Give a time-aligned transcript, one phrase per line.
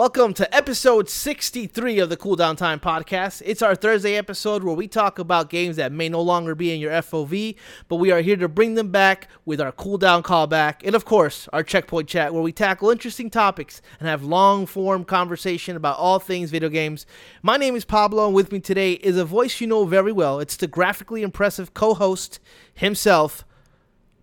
[0.00, 3.42] Welcome to episode 63 of the Cool Down Time podcast.
[3.44, 6.80] It's our Thursday episode where we talk about games that may no longer be in
[6.80, 7.54] your FOV,
[7.86, 11.04] but we are here to bring them back with our cool down callback and, of
[11.04, 15.98] course, our checkpoint chat where we tackle interesting topics and have long form conversation about
[15.98, 17.04] all things video games.
[17.42, 20.40] My name is Pablo, and with me today is a voice you know very well.
[20.40, 22.40] It's the graphically impressive co host
[22.72, 23.44] himself,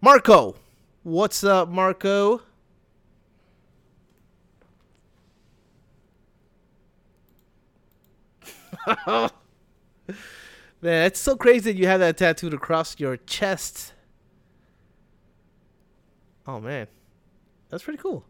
[0.01, 0.55] Marco.
[1.03, 2.41] What's up, Marco?
[10.81, 13.93] Man, it's so crazy that you have that tattooed across your chest.
[16.45, 16.87] Oh man,
[17.69, 18.23] that's pretty cool.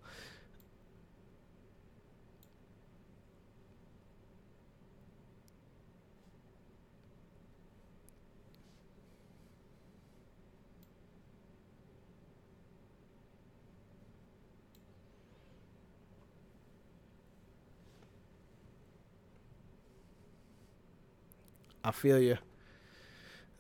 [21.88, 22.38] I feel you.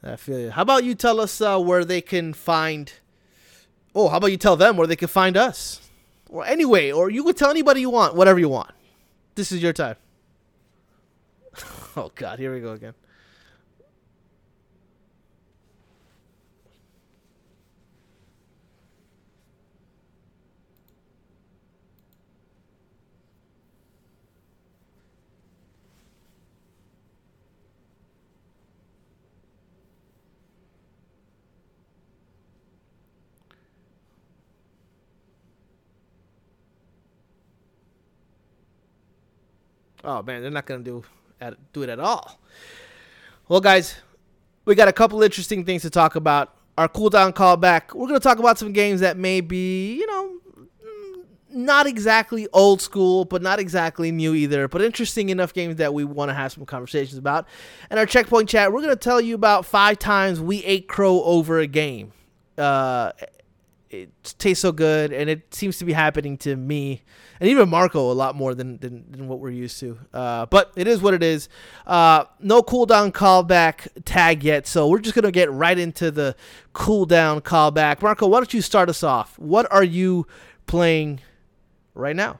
[0.03, 0.49] I feel you.
[0.51, 2.91] How about you tell us uh, where they can find?
[3.95, 5.79] Oh, how about you tell them where they can find us?
[6.29, 8.71] Or anyway, or you could tell anybody you want, whatever you want.
[9.35, 9.95] This is your time.
[11.95, 12.95] oh God, here we go again.
[40.03, 41.03] Oh man, they're not gonna do
[41.41, 42.39] at, do it at all.
[43.47, 43.95] Well, guys,
[44.65, 46.53] we got a couple interesting things to talk about.
[46.77, 47.93] Our cooldown callback.
[47.95, 50.33] We're gonna talk about some games that may be, you know,
[51.49, 54.67] not exactly old school, but not exactly new either.
[54.67, 57.47] But interesting enough games that we want to have some conversations about.
[57.89, 61.59] And our checkpoint chat, we're gonna tell you about five times we ate crow over
[61.59, 62.11] a game.
[62.57, 63.11] Uh,
[63.89, 67.03] it tastes so good, and it seems to be happening to me
[67.39, 69.97] and even Marco a lot more than than, than what we're used to.
[70.13, 71.49] Uh, but it is what it is.
[71.85, 76.35] Uh, no cooldown callback tag yet, so we're just gonna get right into the
[76.73, 78.01] cooldown callback.
[78.01, 79.37] Marco, why don't you start us off?
[79.37, 80.27] What are you
[80.65, 81.21] playing
[81.93, 82.39] right now?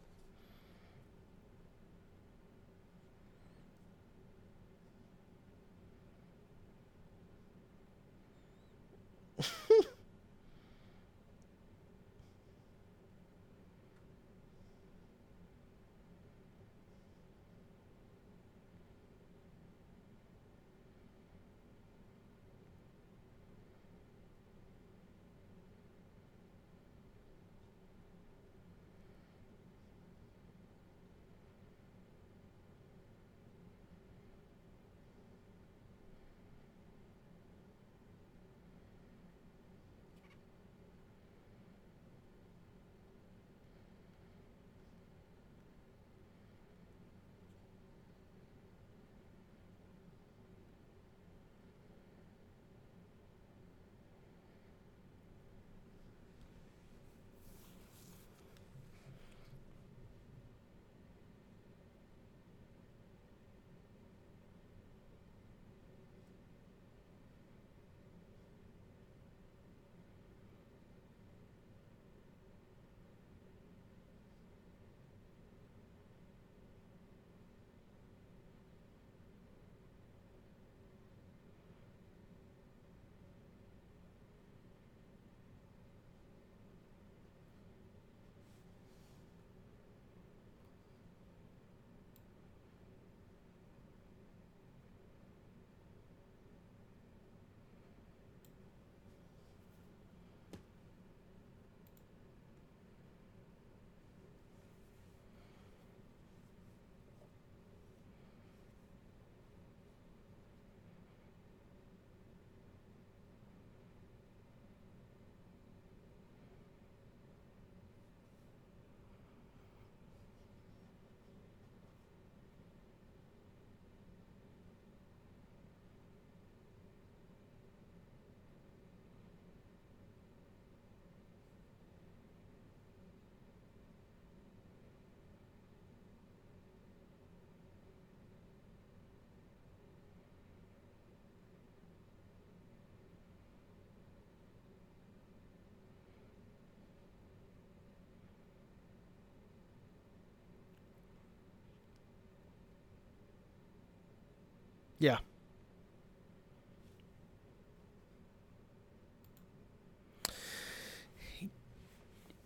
[155.01, 155.17] Yeah.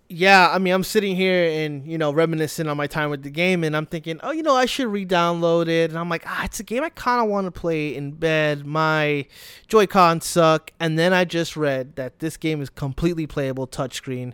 [0.07, 3.29] yeah, I mean, I'm sitting here and you know reminiscing on my time with the
[3.29, 5.89] game, and I'm thinking, oh, you know, I should re-download it.
[5.89, 8.65] And I'm like, ah, it's a game I kind of want to play in bed.
[8.65, 9.25] My
[9.67, 14.33] Joy-Con suck, and then I just read that this game is completely playable touchscreen,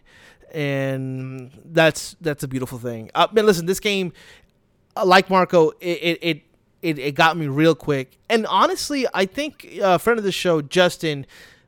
[0.53, 3.09] and that's that's a beautiful thing.
[3.15, 4.13] Uh, man, listen, this game,
[4.95, 6.41] uh, like Marco, it it, it
[6.81, 10.31] it it got me real quick, and honestly, I think uh, a friend of the
[10.31, 11.25] show, Justin,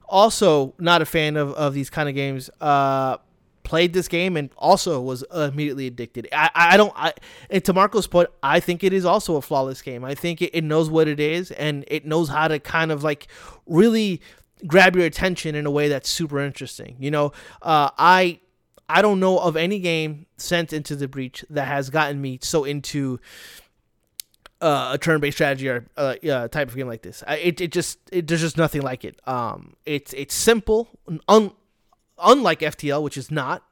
[0.08, 2.50] also not a fan of of these kind of games.
[2.62, 3.18] Uh
[3.64, 6.28] played this game and also was immediately addicted.
[6.32, 7.14] I, I don't, I,
[7.50, 10.04] and to Marco's point, I think it is also a flawless game.
[10.04, 13.04] I think it, it knows what it is and it knows how to kind of
[13.04, 13.28] like
[13.66, 14.22] really
[14.68, 16.96] grab your attention in a way that's super interesting.
[17.00, 17.32] You know,
[17.62, 18.40] uh, I,
[18.90, 22.66] I don't know of any game since Into the Breach that has gotten me so
[22.66, 23.20] into
[24.64, 27.22] uh, a turn-based strategy or uh, uh, type of game like this.
[27.28, 29.20] It, it just it, there's just nothing like it.
[29.28, 30.88] Um, it's it's simple,
[31.28, 31.52] un,
[32.18, 33.64] unlike FTL, which is not.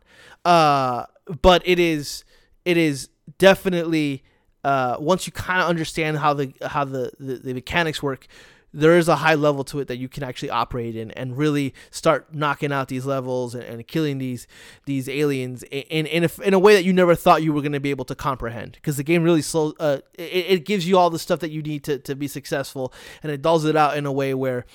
[0.44, 1.06] Uh,
[1.42, 2.26] but it is
[2.66, 4.24] it is definitely
[4.66, 8.28] uh, once you kind of understand how the how the, the, the mechanics work,
[8.74, 11.74] there is a high level to it that you can actually operate in and really
[11.90, 14.48] start knocking out these levels and, and killing these
[14.86, 17.72] these aliens in in a, in a way that you never thought you were going
[17.74, 18.74] to be able to comprehend.
[18.74, 21.62] Because the game really slow uh, it, it gives you all the stuff that you
[21.62, 24.66] need to, to be successful and it dulls it out in a way where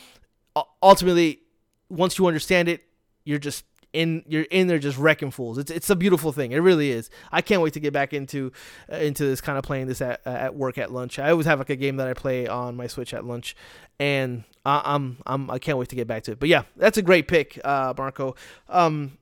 [0.82, 1.40] ultimately
[1.88, 2.82] once you understand it
[3.24, 5.58] you're just in you're in there just wrecking fools.
[5.58, 6.52] It's it's a beautiful thing.
[6.52, 7.10] It really is.
[7.32, 8.52] I can't wait to get back into
[8.92, 11.18] uh, into this kind of playing this at uh, at work at lunch.
[11.18, 13.56] I always have like a game that I play on my Switch at lunch,
[13.98, 16.38] and I, I'm I'm I can't wait to get back to it.
[16.38, 18.34] But yeah, that's a great pick, uh, Marco.
[18.68, 19.18] Um,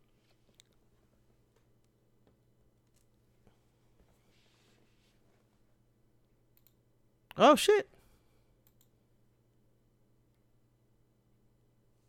[7.37, 7.89] oh shit.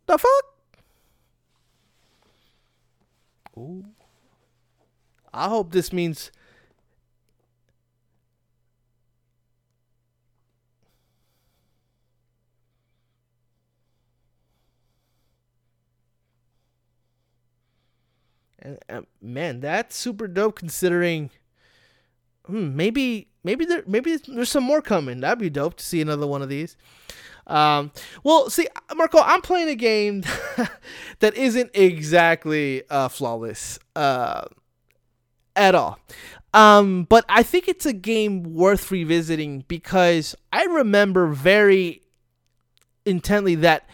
[0.06, 0.55] The fuck?
[3.58, 3.84] Ooh.
[5.32, 6.30] I hope this means
[18.88, 21.30] and, man, that's super dope considering
[22.46, 25.20] hmm, maybe maybe there maybe there's some more coming.
[25.20, 26.76] That'd be dope to see another one of these.
[27.46, 27.92] Um,
[28.24, 30.22] well, see, Marco, I'm playing a game
[31.20, 34.46] that isn't exactly uh, flawless uh,
[35.54, 35.98] at all.
[36.54, 42.02] Um, but I think it's a game worth revisiting because I remember very
[43.04, 43.88] intently that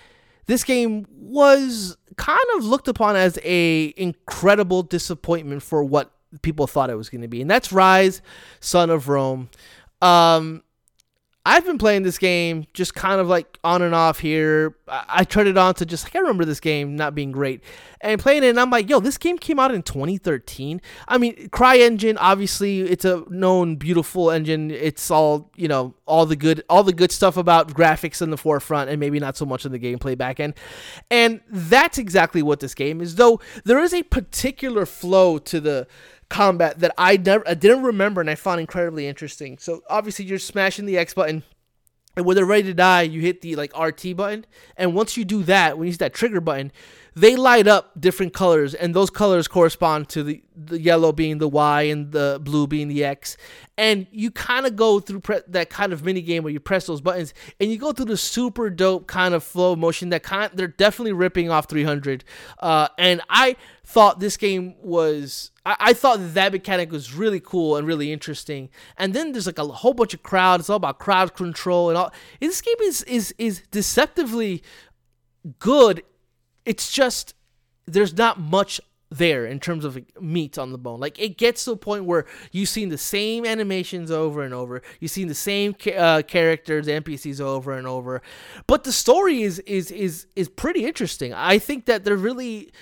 [0.47, 6.89] this game was kind of looked upon as a incredible disappointment for what people thought
[6.89, 8.21] it was going to be, and that's Ryse,
[8.61, 9.51] Son of Rome.
[10.01, 10.63] Um,
[11.45, 14.77] I've been playing this game just kind of like on and off here.
[14.87, 17.63] I, I turned it on to just like I remember this game not being great
[18.01, 20.81] and playing it, and I'm like, yo, this game came out in 2013.
[21.09, 24.71] I mean, CryEngine, obviously, it's a known beautiful engine.
[24.71, 28.37] It's all you know, all the good, all the good stuff about graphics in the
[28.37, 30.53] forefront, and maybe not so much in the gameplay back end.
[31.11, 33.15] And that's exactly what this game is.
[33.15, 35.87] Though there is a particular flow to the
[36.29, 39.57] combat that I never I didn't remember and I found incredibly interesting.
[39.57, 41.45] So obviously you're smashing the X button
[42.17, 44.45] and when they're ready to die, you hit the like RT button.
[44.77, 46.73] And once you do that, when you use that trigger button,
[47.15, 51.49] they light up different colors, and those colors correspond to the, the yellow being the
[51.49, 53.37] Y and the blue being the X.
[53.77, 56.87] And you kind of go through pre- that kind of mini game where you press
[56.87, 60.51] those buttons, and you go through the super dope kind of flow motion that kind
[60.55, 62.25] they're definitely ripping off 300.
[62.59, 67.77] Uh, and I thought this game was I, I thought that mechanic was really cool
[67.77, 68.71] and really interesting.
[68.97, 70.61] And then there's like a whole bunch of crowd.
[70.61, 72.13] It's all about crowd control and all.
[72.41, 74.63] This game is is is deceptively
[75.59, 76.03] good.
[76.65, 77.35] It's just
[77.87, 80.99] there's not much there in terms of meat on the bone.
[80.99, 84.83] Like it gets to a point where you've seen the same animations over and over.
[85.01, 88.23] You've seen the same uh, characters, NPCs over and over.
[88.67, 91.35] But the story is is is is pretty interesting.
[91.35, 92.73] I think that they're really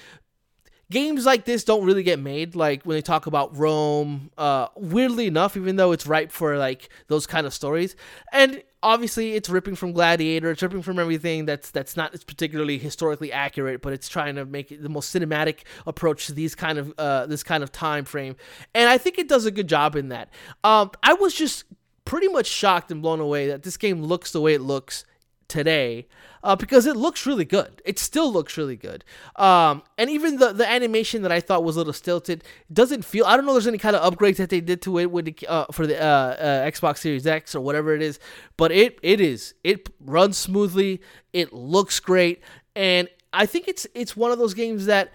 [0.91, 5.29] games like this don't really get made like when they talk about rome uh, weirdly
[5.29, 7.95] enough even though it's ripe for like those kind of stories
[8.33, 13.33] and obviously it's ripping from gladiator it's ripping from everything that's that's not particularly historically
[13.33, 17.27] accurate but it's trying to make the most cinematic approach to these kind of uh,
[17.27, 18.37] this kind of time frame.
[18.75, 20.31] And i think it does a good job in that.
[20.65, 21.65] Um, i was just
[22.05, 25.05] pretty much shocked and blown away that this game looks the way it looks
[25.51, 26.07] today
[26.43, 27.83] uh, because it looks really good.
[27.85, 29.05] It still looks really good.
[29.37, 32.43] Um, and even the, the animation that I thought was a little stilted
[32.73, 33.27] doesn't feel.
[33.27, 33.53] I don't know.
[33.53, 36.01] There's any kind of upgrades that they did to it with the, uh, for the
[36.01, 38.19] uh, uh Xbox Series X or whatever it is,
[38.57, 41.03] but it it is it runs smoothly.
[41.33, 42.41] It looks great,
[42.75, 45.13] and I think it's it's one of those games that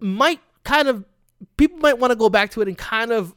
[0.00, 1.04] might kind of
[1.56, 3.34] people might want to go back to it and kind of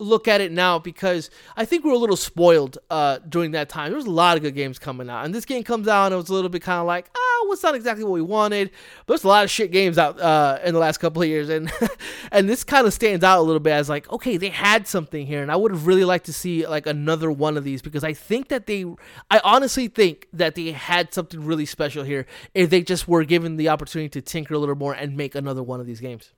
[0.00, 3.68] look at it now because I think we are a little spoiled uh, during that
[3.68, 3.90] time.
[3.90, 6.14] There was a lot of good games coming out, and this game comes out and
[6.14, 8.22] it was a little bit kind of like, ah, oh, what's not exactly what we
[8.22, 8.70] wanted.
[9.06, 11.48] But there's a lot of shit games out uh, in the last couple of years,
[11.48, 11.70] and
[12.32, 15.26] and this kind of stands out a little bit as like, okay, they had something
[15.26, 18.02] here, and I would have really liked to see like another one of these because
[18.02, 18.84] I think that they,
[19.30, 23.56] I honestly think that they had something really special here if they just were given
[23.56, 26.32] the opportunity to tinker a little more and make another one of these games.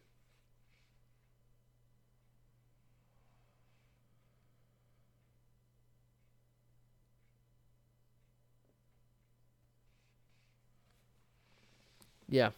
[12.32, 12.52] Yeah.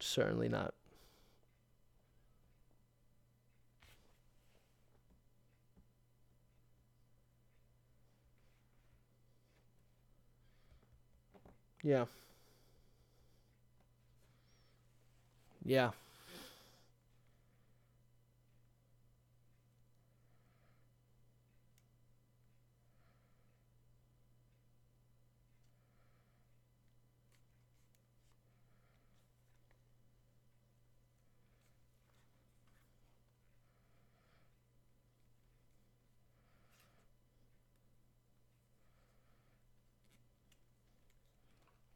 [0.00, 0.74] Certainly not.
[11.82, 12.04] Yeah.
[15.64, 15.90] Yeah.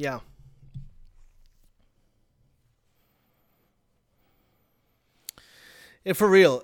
[0.00, 0.20] Yeah.
[6.06, 6.62] And for real.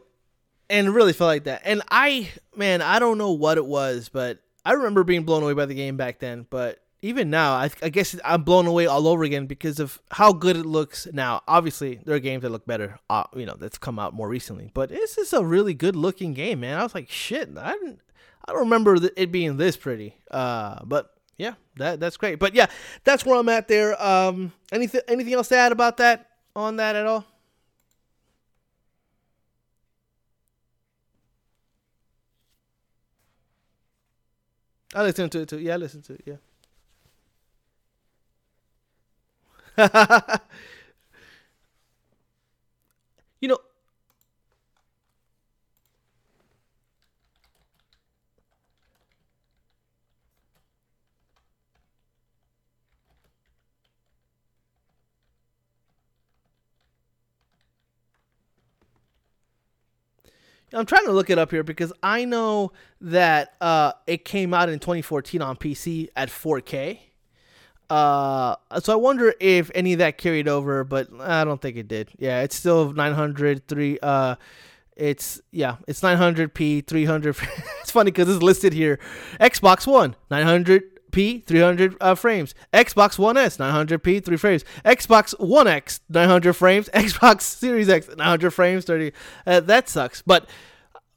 [0.71, 1.61] And really felt like that.
[1.66, 5.52] And I, man, I don't know what it was, but I remember being blown away
[5.52, 6.47] by the game back then.
[6.49, 10.33] But even now, I, I guess I'm blown away all over again because of how
[10.33, 11.43] good it looks now.
[11.47, 14.71] Obviously, there are games that look better, uh, you know, that's come out more recently.
[14.73, 16.81] But this is a really good looking game, man.
[16.81, 18.00] I was like, shit, I didn't,
[18.47, 20.16] I don't remember it being this pretty.
[20.31, 22.38] Uh, but yeah, that that's great.
[22.38, 22.66] But yeah,
[23.05, 24.00] that's where I'm at there.
[24.02, 27.25] Um, anything anything else to add about that on that at all?
[34.95, 35.59] I listen to it too.
[35.61, 36.23] Yeah, I listen to it.
[36.26, 36.37] Yeah.
[43.40, 43.59] you know,
[60.76, 64.68] I'm trying to look it up here because I know that uh, it came out
[64.68, 66.99] in 2014 on PC at 4K.
[67.88, 71.88] Uh, so I wonder if any of that carried over, but I don't think it
[71.88, 72.11] did.
[72.18, 73.99] Yeah, it's still 900 three.
[74.02, 74.37] Uh,
[74.97, 77.37] it's yeah, it's 900p 300.
[77.80, 78.99] it's funny because it's listed here.
[79.40, 80.16] Xbox One
[81.16, 82.54] 900p 300 uh, frames.
[82.73, 84.64] Xbox One S 900p 3 frames.
[84.85, 86.88] Xbox One X 900 frames.
[86.94, 89.12] Xbox Series X 900 frames 30.
[89.46, 90.49] Uh, that sucks, but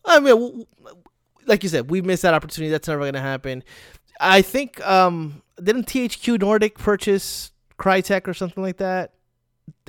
[0.05, 0.65] I mean,
[1.45, 2.71] like you said, we missed that opportunity.
[2.71, 3.63] That's never going to happen.
[4.19, 9.13] I think um, didn't THQ Nordic purchase Crytek or something like that,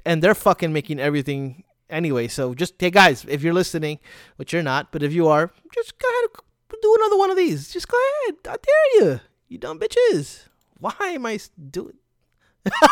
[0.04, 2.28] and they're fucking making everything anyway.
[2.28, 3.98] So just hey guys, if you're listening,
[4.36, 6.30] which you're not, but if you are, just go ahead
[6.80, 7.72] do another one of these.
[7.72, 8.36] Just go ahead.
[8.48, 9.20] I dare you,
[9.50, 10.44] you dumb bitches.
[10.78, 11.38] Why am I
[11.70, 11.96] doing?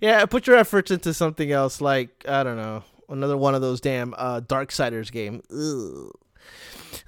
[0.00, 3.80] yeah, put your efforts into something else, like I don't know, another one of those
[3.80, 5.42] damn uh, Darksiders game.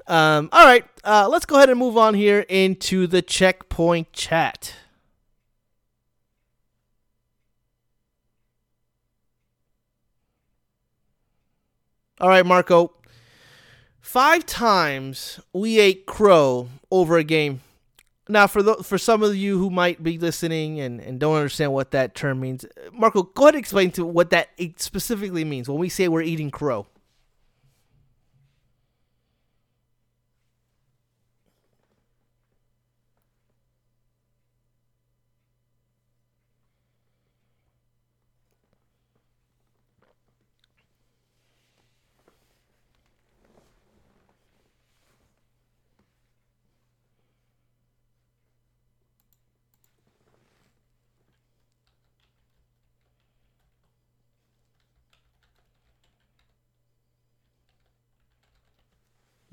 [0.06, 4.74] Um, all right, uh, let's go ahead and move on here into the checkpoint chat.
[12.20, 12.92] All right, Marco.
[14.00, 17.60] Five times we ate crow over a game.
[18.30, 21.72] Now for the, for some of you who might be listening and, and don't understand
[21.72, 25.78] what that term means, Marco, go ahead and explain to what that specifically means when
[25.78, 26.86] we say we're eating crow.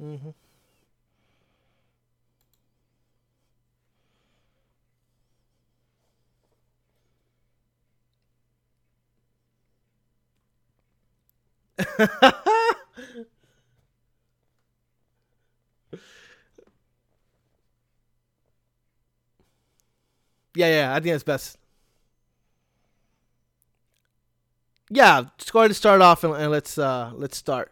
[0.01, 0.29] Mm-hmm.
[11.99, 12.31] Yeah,
[20.55, 21.57] yeah, I think that's best.
[24.89, 27.71] Yeah, just go ahead and start off and, and let's uh let's start.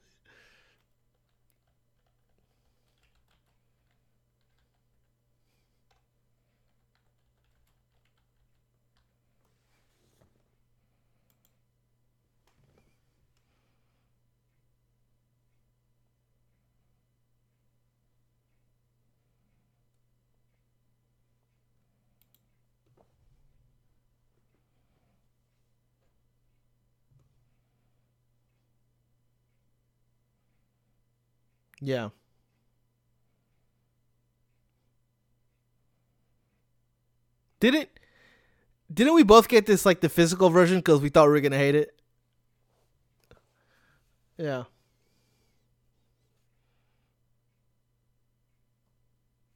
[31.81, 32.09] Yeah.
[37.59, 37.89] Didn't
[38.93, 41.57] didn't we both get this like the physical version because we thought we were gonna
[41.57, 41.99] hate it?
[44.37, 44.63] Yeah.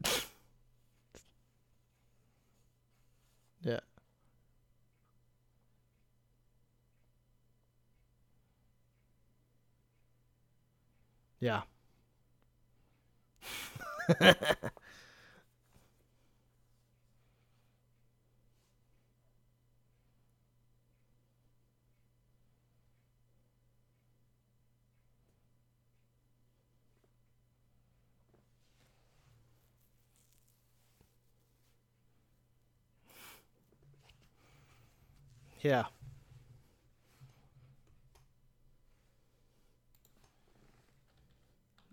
[3.61, 3.79] yeah.
[11.39, 11.61] Yeah.
[35.61, 35.85] yeah.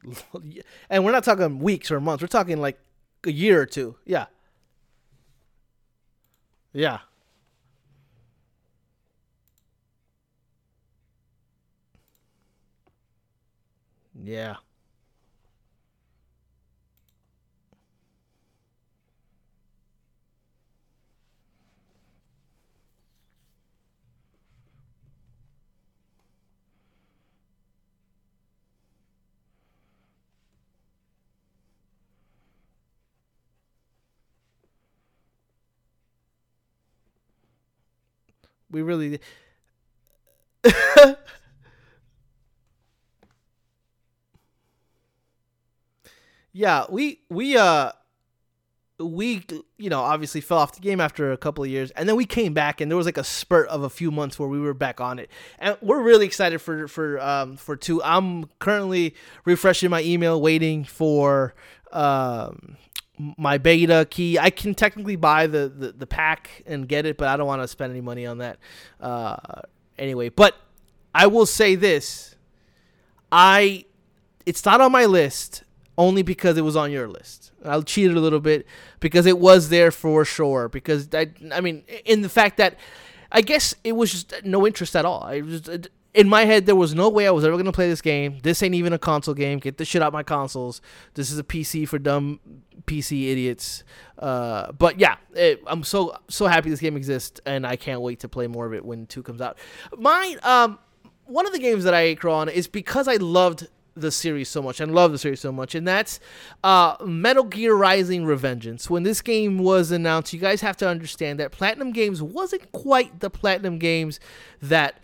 [0.91, 2.23] and we're not talking weeks or months.
[2.23, 2.79] We're talking like
[3.25, 3.97] a year or two.
[4.05, 4.27] Yeah.
[6.73, 7.01] Yeah.
[14.23, 14.57] Yeah.
[38.73, 39.21] We really.
[46.53, 47.93] yeah, we we uh
[48.99, 49.45] we
[49.79, 52.25] you know obviously fell off the game after a couple of years and then we
[52.25, 54.75] came back and there was like a spurt of a few months where we were
[54.75, 59.91] back on it and we're really excited for for um for two i'm currently refreshing
[59.91, 61.55] my email waiting for
[61.93, 62.77] um
[63.19, 64.39] my beta key.
[64.39, 67.63] I can technically buy the, the, the pack and get it, but I don't want
[67.63, 68.59] to spend any money on that.
[69.01, 69.37] Uh,
[69.99, 70.57] anyway, but
[71.15, 72.37] I will say this:
[73.31, 73.85] I
[74.47, 75.65] it's not on my list
[75.99, 77.53] only because it was on your list.
[77.65, 78.67] I cheated a little bit
[78.99, 80.69] because it was there for sure.
[80.69, 82.77] Because I, I mean, in the fact that
[83.31, 85.23] I guess it was just no interest at all.
[85.23, 88.03] I just in my head, there was no way I was ever gonna play this
[88.03, 88.39] game.
[88.43, 89.59] This ain't even a console game.
[89.59, 90.83] Get the shit out my consoles.
[91.15, 92.41] This is a PC for dumb
[92.87, 93.85] PC idiots.
[94.19, 98.21] Uh, but yeah, it, I'm so so happy this game exists, and I can't wait
[98.21, 99.59] to play more of it when two comes out.
[99.97, 100.79] Mine, um,
[101.25, 104.63] one of the games that I ate on is because I loved the series so
[104.63, 106.21] much and love the series so much, and that's
[106.63, 108.91] uh, Metal Gear Rising Revengeance.
[108.91, 113.21] When this game was announced, you guys have to understand that Platinum Games wasn't quite
[113.21, 114.21] the Platinum Games
[114.61, 115.02] that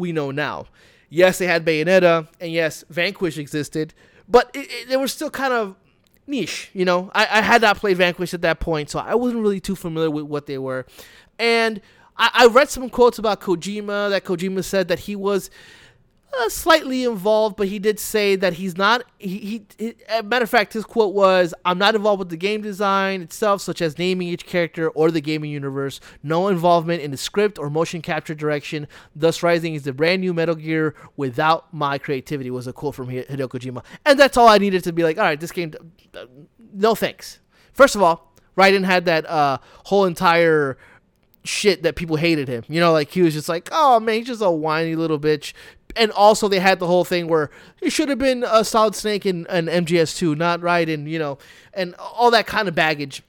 [0.00, 0.66] we know now.
[1.08, 3.94] Yes, they had Bayonetta, and yes, Vanquish existed,
[4.28, 5.76] but it, it, they were still kind of
[6.26, 6.70] niche.
[6.72, 9.60] You know, I, I had not played Vanquish at that point, so I wasn't really
[9.60, 10.86] too familiar with what they were.
[11.38, 11.80] And
[12.16, 15.50] I, I read some quotes about Kojima that Kojima said that he was
[16.38, 19.04] uh, slightly involved, but he did say that he's not.
[19.18, 22.62] He, he, he matter of fact, his quote was, "I'm not involved with the game
[22.62, 26.00] design itself, such as naming each character or the gaming universe.
[26.22, 28.86] No involvement in the script or motion capture direction.
[29.14, 33.08] Thus, Rising is the brand new Metal Gear without my creativity." Was a quote from
[33.08, 35.72] Hideo Kojima, and that's all I needed to be like, "All right, this game,
[36.14, 36.26] uh,
[36.72, 37.40] no thanks."
[37.72, 40.76] First of all, Raiden had that uh, whole entire
[41.44, 42.64] shit that people hated him.
[42.68, 45.52] You know, like he was just like, oh man, he's just a whiny little bitch
[45.96, 47.50] and also they had the whole thing where
[47.80, 51.38] it should have been a Solid Snake and an MGS2, not Raiden, you know,
[51.74, 53.22] and all that kind of baggage.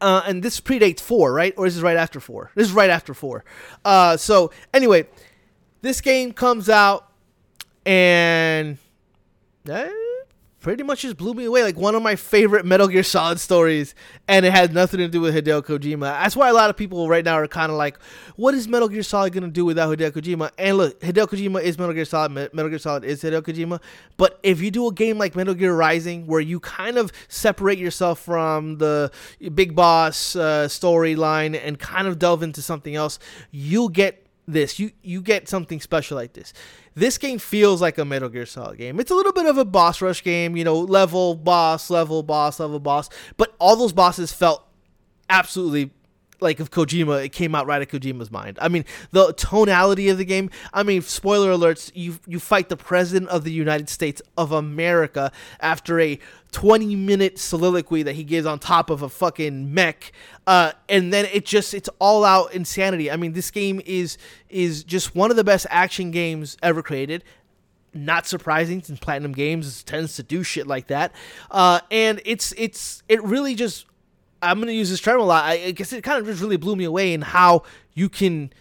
[0.00, 1.52] Uh, and this predates four, right?
[1.56, 2.50] Or is this right after four?
[2.54, 3.44] This is right after four.
[3.84, 5.06] Uh, so anyway,
[5.82, 7.10] this game comes out
[7.84, 8.78] and.
[9.68, 9.88] Uh,
[10.60, 11.62] pretty much just blew me away.
[11.62, 13.94] Like one of my favorite Metal Gear Solid stories,
[14.28, 16.00] and it had nothing to do with Hideo Kojima.
[16.02, 17.98] That's why a lot of people right now are kind of like,
[18.36, 21.78] "What is Metal Gear Solid gonna do without Hideo Kojima?" And look, Hideo Kojima is
[21.78, 22.32] Metal Gear Solid.
[22.32, 23.80] Metal Gear Solid is Hideo Kojima.
[24.16, 27.78] But if you do a game like Metal Gear Rising, where you kind of separate
[27.78, 29.10] yourself from the
[29.54, 33.18] big boss uh, storyline and kind of delve into something else,
[33.50, 34.78] you'll get this.
[34.78, 36.52] You you get something special like this.
[36.94, 39.00] This game feels like a Metal Gear Solid game.
[39.00, 42.60] It's a little bit of a boss rush game, you know, level boss, level boss,
[42.60, 44.66] level boss, but all those bosses felt
[45.28, 45.92] absolutely
[46.42, 48.58] like of Kojima, it came out right of Kojima's mind.
[48.60, 50.50] I mean, the tonality of the game.
[50.72, 55.32] I mean, spoiler alerts: you you fight the president of the United States of America
[55.60, 56.18] after a
[56.52, 60.12] 20 minute soliloquy that he gives on top of a fucking mech,
[60.46, 63.10] uh, and then it just it's all out insanity.
[63.10, 67.24] I mean, this game is is just one of the best action games ever created
[67.92, 71.12] not surprising since platinum games tends to do shit like that
[71.50, 73.86] uh, and it's it's it really just
[74.42, 75.44] I'm going to use this term a lot.
[75.44, 78.52] I guess it kind of just really blew me away in how you can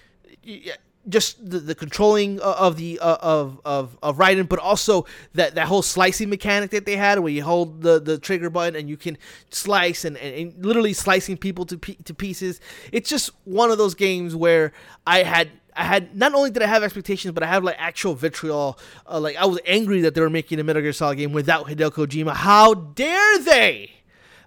[1.08, 5.82] just the, the controlling of the of of of Raiden, but also that that whole
[5.82, 9.18] slicing mechanic that they had, where you hold the, the trigger button and you can
[9.50, 12.60] slice and, and, and literally slicing people to to pieces.
[12.92, 14.72] It's just one of those games where
[15.08, 18.14] I had I had not only did I have expectations, but I have like actual
[18.14, 18.78] vitriol.
[19.08, 21.68] Uh, like I was angry that they were making a Metal Gear Solid game without
[21.68, 22.34] Hideo Kojima.
[22.34, 23.92] How dare they?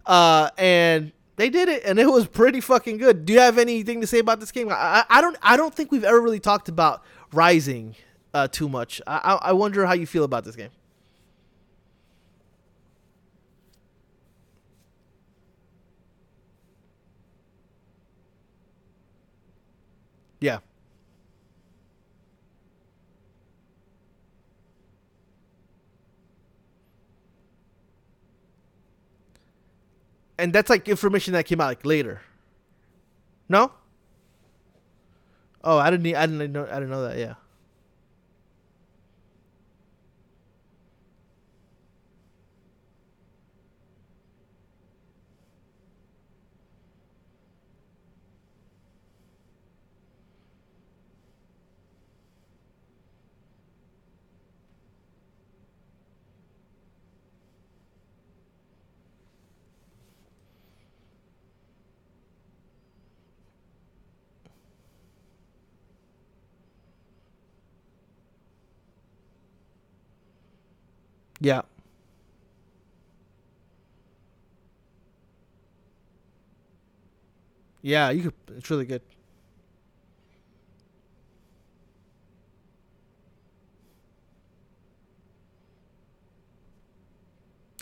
[0.05, 3.25] Uh, and they did it, and it was pretty fucking good.
[3.25, 4.69] Do you have anything to say about this game?
[4.71, 5.37] I, I don't.
[5.43, 7.97] I don't think we've ever really talked about Rising
[8.35, 9.01] uh, too much.
[9.07, 10.71] I, I wonder how you feel about this game.
[20.41, 20.59] Yeah.
[30.43, 32.21] And that's like information that came out like later.
[33.49, 33.71] No.
[35.63, 36.15] Oh, I didn't.
[36.17, 36.67] I didn't know.
[36.69, 37.17] I didn't know that.
[37.17, 37.35] Yeah.
[71.43, 71.63] Yeah.
[77.83, 78.35] Yeah, you could.
[78.57, 79.03] It's really good.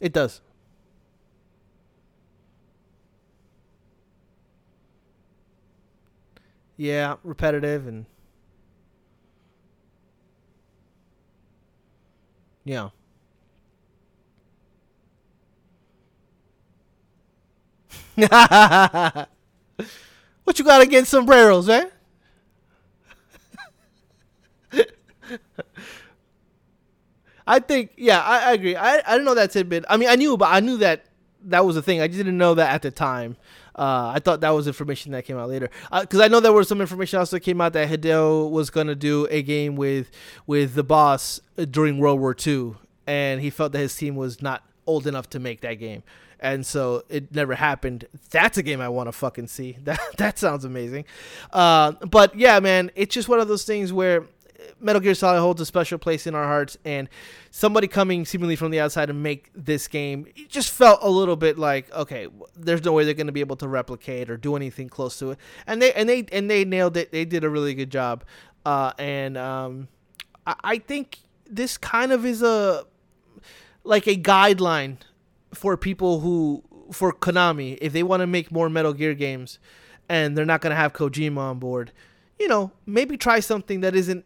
[0.00, 0.40] It does.
[6.76, 8.06] Yeah, repetitive and
[12.64, 12.90] yeah.
[20.44, 21.90] what you got against sombreros, man?
[27.46, 28.76] I think, yeah, I, I agree.
[28.76, 29.85] I, I didn't know that tidbit.
[29.88, 31.06] I mean, I knew, but I knew that
[31.44, 32.00] that was a thing.
[32.00, 33.37] I just didn't know that at the time.
[33.74, 36.52] Uh, I thought that was information that came out later because uh, I know there
[36.52, 40.11] was some information also came out that Hideo was gonna do a game with
[40.46, 42.74] with the boss during World War II,
[43.06, 46.02] and he felt that his team was not old enough to make that game.
[46.38, 48.06] And so it never happened.
[48.30, 49.76] That's a game I want to fucking see.
[49.84, 51.04] That that sounds amazing.
[51.52, 54.24] Uh, but yeah, man, it's just one of those things where
[54.80, 57.08] Metal Gear Solid holds a special place in our hearts, and
[57.50, 61.36] somebody coming seemingly from the outside to make this game it just felt a little
[61.36, 64.56] bit like okay, there's no way they're going to be able to replicate or do
[64.56, 67.12] anything close to it, and they and they and they nailed it.
[67.12, 68.24] They did a really good job,
[68.64, 69.88] uh, and um,
[70.46, 72.86] I, I think this kind of is a
[73.84, 74.98] like a guideline
[75.52, 76.62] for people who
[76.92, 79.58] for Konami if they want to make more Metal Gear games,
[80.08, 81.92] and they're not going to have Kojima on board.
[82.38, 84.24] You know, maybe try something that isn't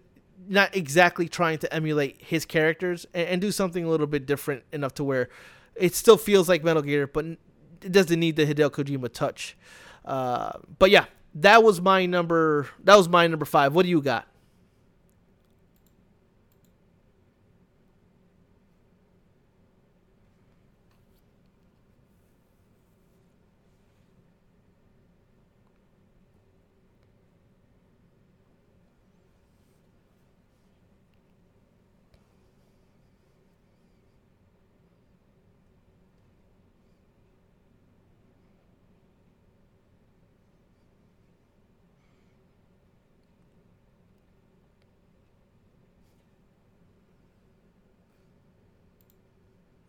[0.48, 4.62] not exactly trying to emulate his characters and, and, do something a little bit different
[4.72, 5.30] enough to where
[5.74, 9.56] it still feels like Metal Gear, but it doesn't need the Hideo Kojima touch.
[10.04, 12.68] Uh, but yeah, that was my number.
[12.82, 13.74] That was my number five.
[13.74, 14.26] What do you got?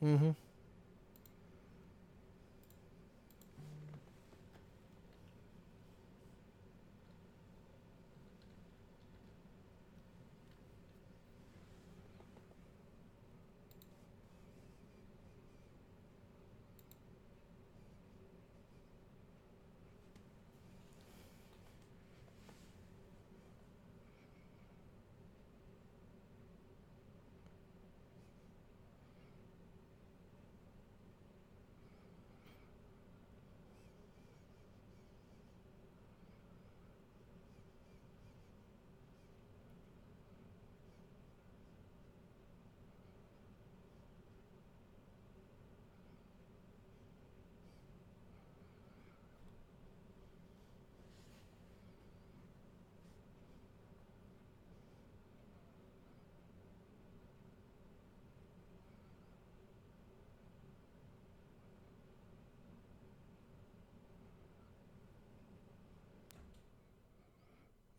[0.06, 0.45] Mm-hmm.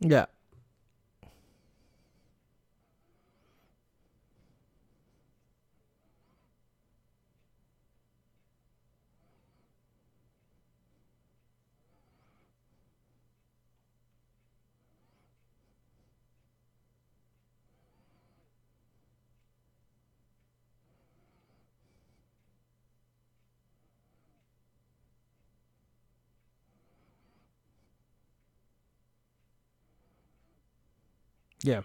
[0.09, 0.27] Yeah.
[31.66, 31.83] Yeah.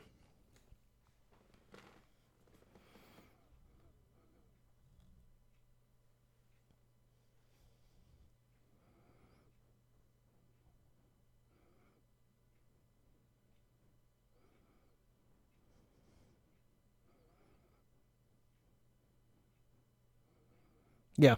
[21.18, 21.36] Yeah.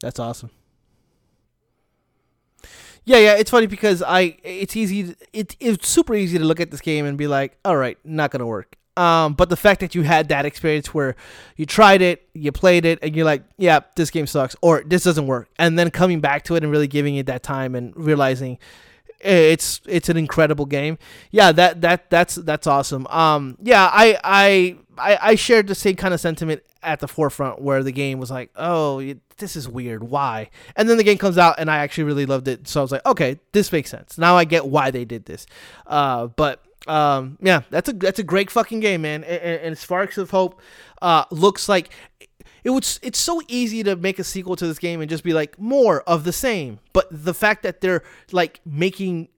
[0.00, 0.50] That's awesome.
[3.04, 6.70] Yeah, yeah, it's funny because I it's easy it, it's super easy to look at
[6.70, 8.76] this game and be like, all right, not gonna work.
[8.96, 11.16] Um, but the fact that you had that experience where
[11.56, 15.02] you tried it, you played it, and you're like, yeah, this game sucks, or this
[15.02, 17.92] doesn't work, and then coming back to it and really giving it that time and
[17.96, 18.58] realizing
[19.20, 20.98] it's it's an incredible game.
[21.30, 23.06] Yeah, that that that's that's awesome.
[23.08, 27.60] Um, yeah, I I I, I shared the same kind of sentiment at the forefront
[27.60, 30.04] where the game was like, oh, this is weird.
[30.04, 30.50] Why?
[30.76, 32.68] And then the game comes out and I actually really loved it.
[32.68, 34.18] So I was like, okay, this makes sense.
[34.18, 35.46] Now I get why they did this.
[35.86, 39.24] Uh, but um, yeah, that's a that's a great fucking game, man.
[39.24, 40.60] And, and Sparks of Hope
[41.00, 41.90] uh, looks like
[42.62, 43.00] it was.
[43.02, 46.02] It's so easy to make a sequel to this game and just be like more
[46.02, 46.80] of the same.
[46.92, 49.28] But the fact that they're like making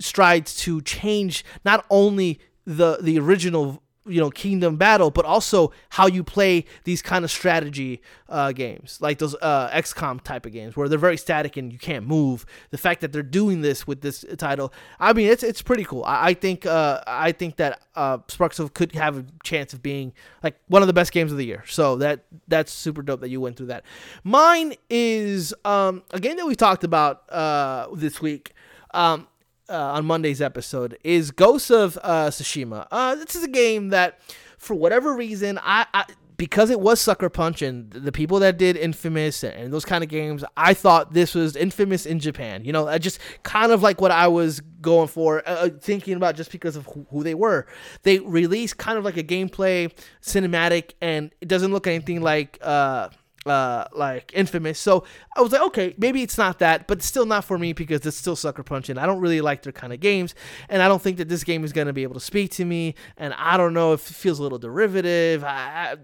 [0.00, 6.06] strides to change not only the the original you know kingdom battle but also how
[6.06, 10.76] you play these kind of strategy uh, games like those uh, xcom type of games
[10.76, 12.44] where they're very static and you can't move.
[12.70, 16.04] The fact that they're doing this with this title i mean it's it's pretty cool.
[16.04, 19.82] I, I think uh, i think that uh, sparks of could have a chance of
[19.82, 21.64] being like one of the best games of the year.
[21.66, 23.84] So that that's super dope that you went through that.
[24.22, 28.52] Mine is um, a game that we talked about uh, this week.
[28.92, 29.26] Um,
[29.68, 32.86] uh, on Monday's episode is Ghosts of uh, Tsushima.
[32.90, 34.20] Uh, this is a game that,
[34.58, 36.04] for whatever reason, I, I
[36.36, 40.10] because it was Sucker Punch and the people that did Infamous and those kind of
[40.10, 42.64] games, I thought this was Infamous in Japan.
[42.64, 46.36] You know, just kind of like what I was going for, uh, uh thinking about
[46.36, 47.66] just because of who, they were.
[48.02, 52.58] They released kind of like a gameplay cinematic, and it doesn't look anything like.
[52.60, 53.08] Uh,
[53.46, 54.78] uh, like infamous.
[54.78, 55.04] So
[55.36, 58.16] I was like, okay, maybe it's not that, but still not for me because it's
[58.16, 58.98] still sucker punching.
[58.98, 60.34] I don't really like their kind of games,
[60.68, 62.64] and I don't think that this game is going to be able to speak to
[62.64, 62.94] me.
[63.16, 65.44] And I don't know if it feels a little derivative.
[65.44, 65.96] I,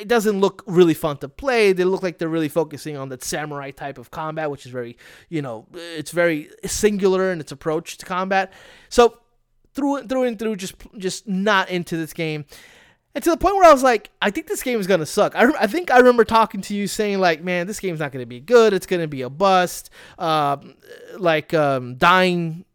[0.00, 1.72] it doesn't look really fun to play.
[1.72, 4.96] They look like they're really focusing on that samurai type of combat, which is very,
[5.28, 8.52] you know, it's very singular in its approach to combat.
[8.88, 9.18] So
[9.74, 12.46] through and through and through, just just not into this game
[13.16, 15.34] and to the point where I was like, I think this game is gonna suck.
[15.34, 18.26] I, I think I remember talking to you saying like, man, this game's not gonna
[18.26, 18.74] be good.
[18.74, 19.88] It's gonna be a bust.
[20.18, 20.58] Uh,
[21.16, 22.66] like um, dying,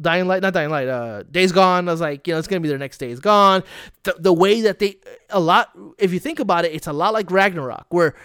[0.00, 0.88] dying light, not dying light.
[0.88, 1.88] Uh, Days Gone.
[1.88, 3.62] I was like, you know, it's gonna be their next Days Gone.
[4.02, 4.96] The, the way that they
[5.30, 8.16] a lot, if you think about it, it's a lot like Ragnarok, where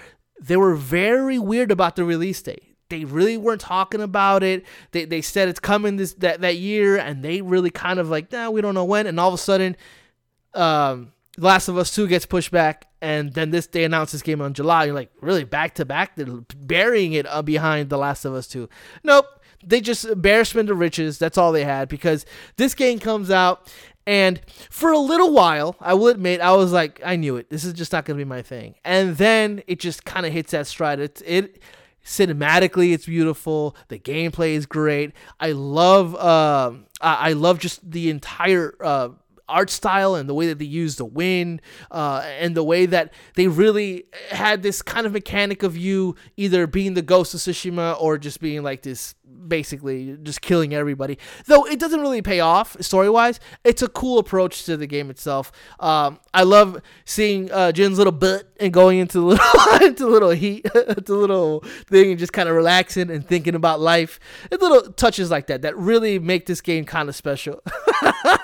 [0.42, 4.66] they were very weird about the release date they really weren't talking about it.
[4.94, 8.32] They, they said it's coming this that, that year, and they really kind of like,
[8.32, 9.06] nah, we don't know when.
[9.06, 9.78] And all of a sudden,
[10.56, 14.42] um, Last of Us 2 gets pushed back, and then this they announce this game
[14.42, 14.86] on July.
[14.86, 16.16] You're like, really back to back?
[16.16, 18.70] They're burying it uh, behind The Last of Us 2.
[19.04, 19.26] Nope.
[19.66, 21.18] They just embarrassment the riches.
[21.18, 22.26] That's all they had because
[22.56, 23.70] this game comes out,
[24.08, 27.50] and for a little while, I will admit, I was like, I knew it.
[27.50, 28.76] This is just not going to be my thing.
[28.84, 31.00] And then it just kind of hits that stride.
[31.00, 31.62] It, it
[32.04, 36.72] cinematically it's beautiful the gameplay is great i love uh,
[37.02, 39.10] i love just the entire uh,
[39.50, 43.14] art style and the way that they used the wind uh, and the way that
[43.36, 48.00] they really had this kind of mechanic of you either being the ghost of Tsushima
[48.00, 49.16] or just being like this
[49.48, 51.18] basically just killing everybody.
[51.46, 55.10] Though it doesn't really pay off story wise, it's a cool approach to the game
[55.10, 55.52] itself.
[55.80, 59.46] Um, I love seeing uh, Jin's little butt and going into little
[59.82, 64.20] into little heat, into little thing, and just kind of relaxing and thinking about life.
[64.52, 67.62] Little touches like that that really make this game kind of special.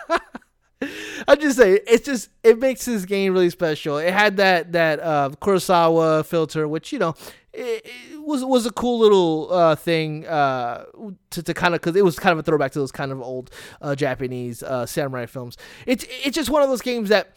[1.27, 3.97] I'm just saying, it's just it makes this game really special.
[3.97, 7.15] It had that that uh, Kurosawa filter, which you know,
[7.53, 10.85] it, it was was a cool little uh, thing uh,
[11.31, 13.21] to, to kind of because it was kind of a throwback to those kind of
[13.21, 13.51] old
[13.81, 15.57] uh, Japanese uh, samurai films.
[15.85, 17.35] It's it's just one of those games that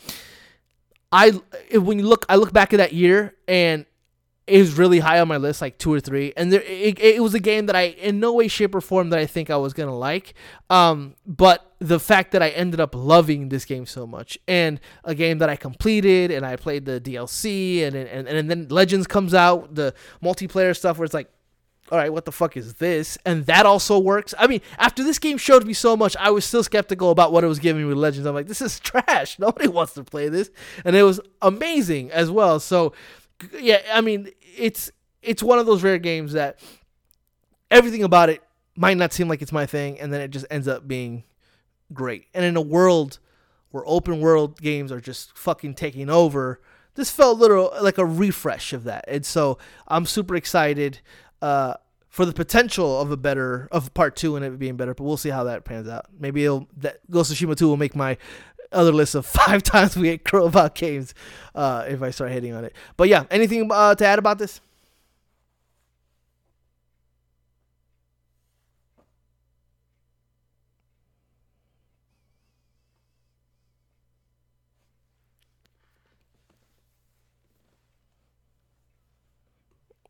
[1.12, 1.30] I
[1.72, 3.86] when you look I look back at that year and
[4.48, 6.32] it was really high on my list, like two or three.
[6.36, 9.10] And there, it, it was a game that I, in no way, shape, or form,
[9.10, 10.34] that I think I was gonna like.
[10.70, 15.14] Um, but the fact that I ended up loving this game so much, and a
[15.14, 19.34] game that I completed, and I played the DLC, and and and then Legends comes
[19.34, 21.30] out, the multiplayer stuff, where it's like,
[21.90, 23.16] all right, what the fuck is this?
[23.24, 24.34] And that also works.
[24.38, 27.44] I mean, after this game showed me so much, I was still skeptical about what
[27.44, 28.26] it was giving me with Legends.
[28.26, 29.38] I'm like, this is trash.
[29.38, 30.50] Nobody wants to play this,
[30.84, 32.60] and it was amazing as well.
[32.60, 32.92] So
[33.58, 34.90] yeah, I mean, it's
[35.22, 36.58] it's one of those rare games that
[37.70, 38.42] everything about it
[38.76, 41.24] might not seem like it's my thing, and then it just ends up being
[41.92, 42.26] great.
[42.34, 43.18] And in a world
[43.70, 46.60] where open world games are just fucking taking over,
[46.94, 49.04] this felt little like a refresh of that.
[49.08, 51.00] And so I'm super excited
[51.42, 51.74] uh,
[52.08, 54.94] for the potential of a better of part two and it being better.
[54.94, 56.06] But we'll see how that pans out.
[56.18, 58.16] Maybe it'll that Ghost of Tsushima 2 will make my
[58.72, 61.14] other list of five times we ate crow about games
[61.54, 62.74] uh, if I start hitting on it.
[62.96, 64.60] But yeah, anything uh, to add about this?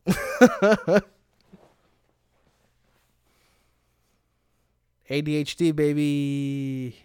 [5.11, 6.97] ADHD, baby.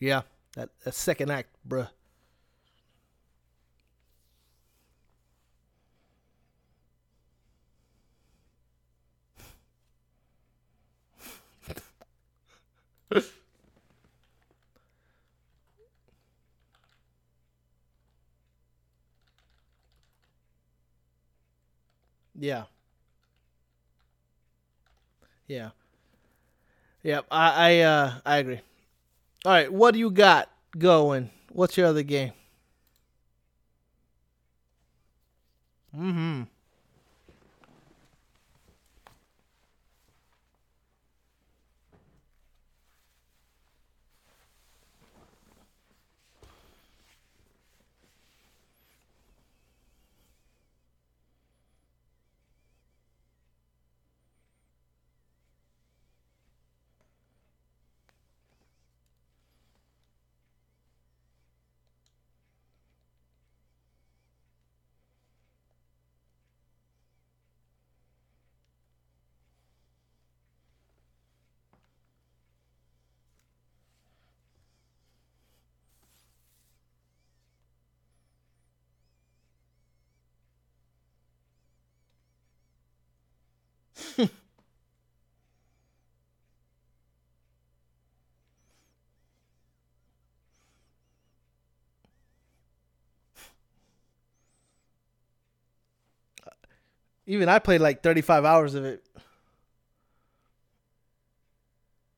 [0.00, 0.22] Yeah,
[0.54, 1.88] that, that second act, bruh.
[22.38, 22.64] yeah.
[25.46, 25.70] Yeah.
[27.02, 28.60] Yeah, I I uh I agree.
[29.44, 31.30] All right, what do you got going?
[31.50, 32.32] What's your other game?
[35.96, 36.42] Mm-hmm.
[97.26, 99.04] Even I played like 35 hours of it.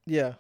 [0.07, 0.35] Yeah.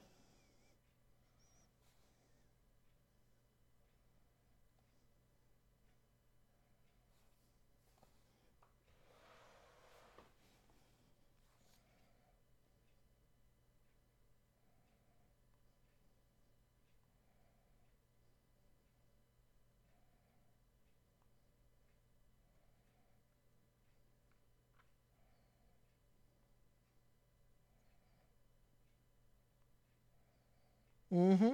[31.12, 31.52] Mm-hmm.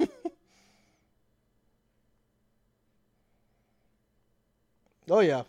[5.10, 5.44] oh yeah.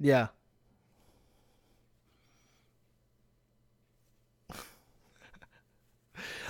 [0.00, 0.28] Yeah.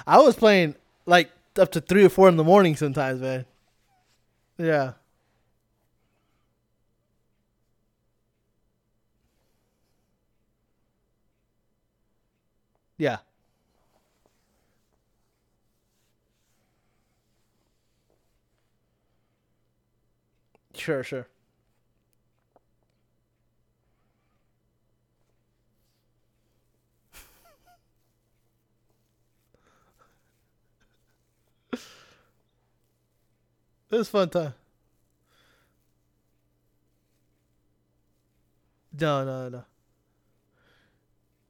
[0.07, 0.75] I was playing
[1.07, 3.44] like up to three or four in the morning sometimes, man.
[4.59, 4.92] Yeah.
[12.98, 13.18] Yeah.
[20.74, 21.28] Sure, sure.
[33.91, 34.55] It was fun time.
[38.99, 39.64] No, no, no.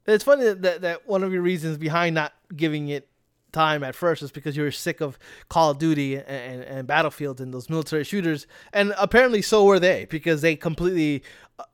[0.06, 3.08] It's funny that, that one of your reasons behind not giving it
[3.52, 5.18] time at first is because you were sick of
[5.48, 8.46] Call of Duty and, and, and Battlefield and those military shooters.
[8.72, 11.22] And apparently so were they because they completely
[11.58, 11.64] uh,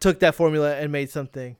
[0.00, 1.56] took that formula and made something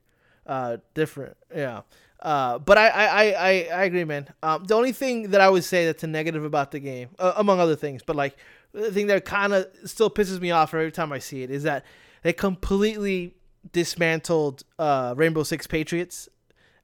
[0.47, 1.37] uh, different.
[1.55, 1.83] Yeah.
[2.25, 4.27] Uh, but I, I, I, I agree, man.
[4.43, 7.35] Um, the only thing that I would say that's a negative about the game, uh,
[7.37, 8.37] among other things, but like
[8.73, 11.65] the thing that kind of still pisses me off every time I see it is
[11.65, 11.85] that
[12.23, 13.35] they completely
[13.73, 16.31] dismantled uh, Rainbow Six Patriots,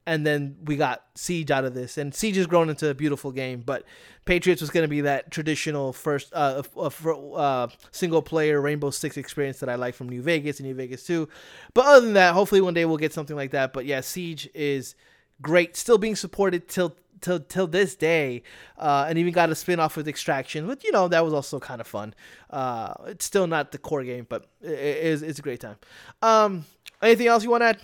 [0.07, 3.33] and then we got Siege out of this, and Siege has grown into a beautiful
[3.33, 3.63] game.
[3.65, 3.85] But
[4.27, 9.61] Patriots was going to be that traditional first uh, uh, single player Rainbow Six experience
[9.61, 11.27] that I like from New Vegas and New Vegas 2.
[11.73, 13.73] But other than that, hopefully one day we'll get something like that.
[13.73, 14.95] But yeah, Siege is
[15.43, 18.43] great, still being supported till till till this day,
[18.79, 20.67] uh, and even got a spin off with Extraction.
[20.67, 22.15] But you know that was also kind of fun.
[22.49, 25.77] Uh, it's still not the core game, but it, is it's a great time.
[26.23, 26.65] Um,
[27.03, 27.79] anything else you want to add?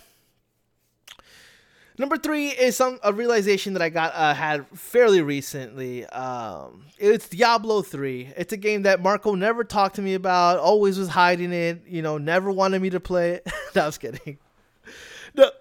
[1.99, 6.05] Number three is some a realization that I got uh, had fairly recently.
[6.05, 8.31] Um, it's Diablo three.
[8.37, 10.59] It's a game that Marco never talked to me about.
[10.59, 11.81] Always was hiding it.
[11.87, 13.47] You know, never wanted me to play it.
[13.75, 14.37] no, I was kidding.
[15.35, 15.51] No,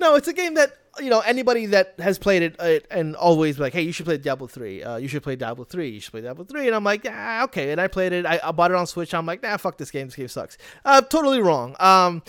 [0.00, 3.58] no, it's a game that you know anybody that has played it, uh, and always
[3.58, 4.82] like, hey, you should play Diablo three.
[4.82, 5.90] Uh, you should play Diablo three.
[5.90, 6.66] You should play Diablo three.
[6.66, 7.72] And I'm like, yeah, okay.
[7.72, 8.26] And I played it.
[8.26, 9.12] I, I bought it on Switch.
[9.14, 10.06] I'm like, nah, fuck this game.
[10.06, 10.56] This game sucks.
[10.84, 11.76] Uh, totally wrong.
[11.80, 12.22] Um,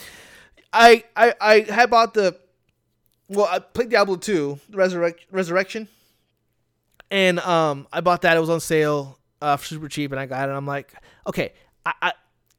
[0.74, 2.38] I I I had bought the,
[3.30, 5.88] well, I played Diablo two, Resurrect Resurrection,
[7.10, 8.36] and um, I bought that.
[8.36, 10.52] It was on sale, uh, super cheap, and I got it.
[10.52, 10.94] I'm like,
[11.28, 11.54] okay,
[11.86, 12.14] I, I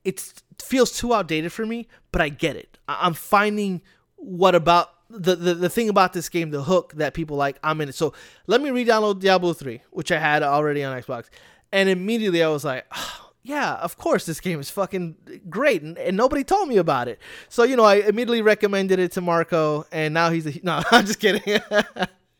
[0.04, 2.78] it feels too outdated for me, but I get it.
[2.88, 3.82] I, I'm finding
[4.16, 7.80] what about the, the the thing about this game, the hook that people like, I'm
[7.80, 7.94] in it.
[7.94, 8.12] So
[8.46, 11.26] let me re-download Diablo 3, which I had already on Xbox,
[11.72, 15.16] and immediately I was like, oh, yeah, of course this game is fucking
[15.48, 17.20] great, and, and, nobody told me about it.
[17.48, 21.06] So you know, I immediately recommended it to Marco, and now he's a, no, I'm
[21.06, 21.60] just kidding.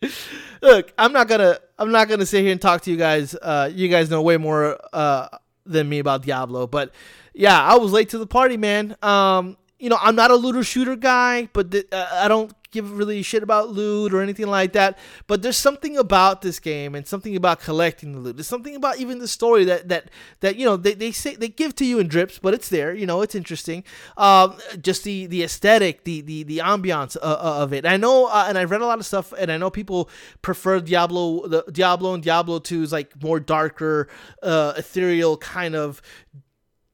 [0.62, 3.34] Look, I'm not gonna I'm not gonna sit here and talk to you guys.
[3.34, 5.28] Uh, you guys know way more uh,
[5.64, 6.92] than me about Diablo, but
[7.34, 8.96] yeah, I was late to the party, man.
[9.02, 12.96] Um, you know, I'm not a looter shooter guy, but th- uh, I don't give
[12.96, 14.98] really shit about loot or anything like that.
[15.26, 18.36] But there's something about this game and something about collecting the loot.
[18.36, 20.10] There's something about even the story that that
[20.40, 22.94] that you know they, they say they give to you in drips, but it's there.
[22.94, 23.84] You know, it's interesting.
[24.16, 27.84] Um, just the the aesthetic, the the the ambiance uh, uh of it.
[27.84, 30.08] I know, uh, and I've read a lot of stuff, and I know people
[30.40, 34.08] prefer Diablo, the Diablo and Diablo 2 is like more darker,
[34.42, 36.00] uh, ethereal kind of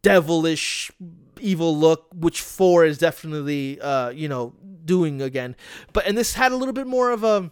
[0.03, 0.91] devilish
[1.43, 5.57] evil look, which four is definitely uh, you know doing again.
[5.93, 7.51] But and this had a little bit more of a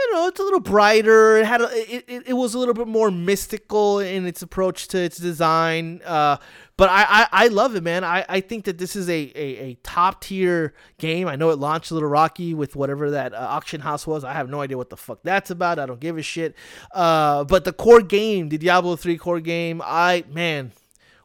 [0.00, 1.36] you know, it's a little brighter.
[1.38, 4.88] It had a, it, it, it was a little bit more mystical in its approach
[4.88, 6.00] to its design.
[6.04, 6.38] Uh,
[6.76, 8.04] but I, I, I love it, man.
[8.04, 11.28] I, I think that this is a, a, a top tier game.
[11.28, 14.24] I know it launched a little rocky with whatever that uh, auction house was.
[14.24, 15.78] I have no idea what the fuck that's about.
[15.78, 16.54] I don't give a shit.
[16.94, 20.72] Uh, but the core game, the Diablo 3 core game, I, man,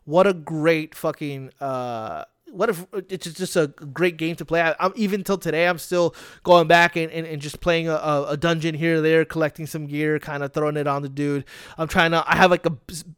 [0.05, 2.23] what a great fucking uh,
[2.55, 4.61] what if it's just a great game to play.
[4.61, 8.25] I, am even till today, I'm still going back and, and, and just playing a,
[8.29, 11.43] a, dungeon here or there, collecting some gear, kind of throwing it on the dude.
[11.77, 12.23] I'm trying to.
[12.25, 12.71] I have like a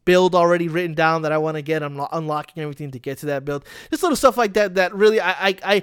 [0.04, 1.82] build already written down that I want to get.
[1.82, 3.64] I'm unlocking everything to get to that build.
[3.90, 4.74] Just little stuff like that.
[4.74, 5.82] That really, I, I, I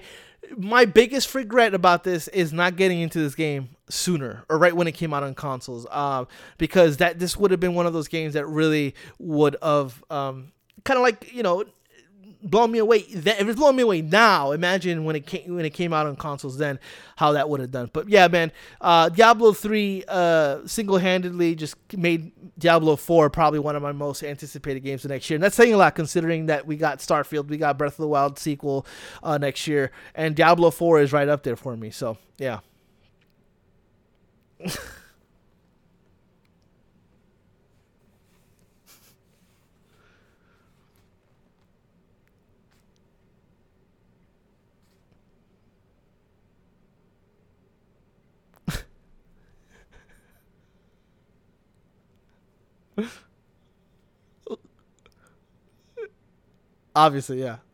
[0.58, 4.88] my biggest regret about this is not getting into this game sooner or right when
[4.88, 6.28] it came out on consoles um,
[6.58, 10.52] because that this would have been one of those games that really would have um,
[10.86, 11.66] kind of like you know
[12.46, 13.00] blown me away.
[13.00, 16.16] If it's blowing me away now, imagine when it came when it came out on
[16.16, 16.80] consoles then,
[17.18, 17.90] how that would have done.
[17.92, 23.76] But yeah, man, uh, Diablo three uh, single handedly just made Diablo four probably one
[23.76, 26.66] of my most anticipated games of next year, and that's saying a lot considering that
[26.66, 28.86] we got Starfield, we got Breath of the Wild sequel
[29.24, 31.90] uh, next year, and Diablo four is right up there for me.
[31.90, 32.60] So yeah.
[56.96, 57.58] Obviously, yeah.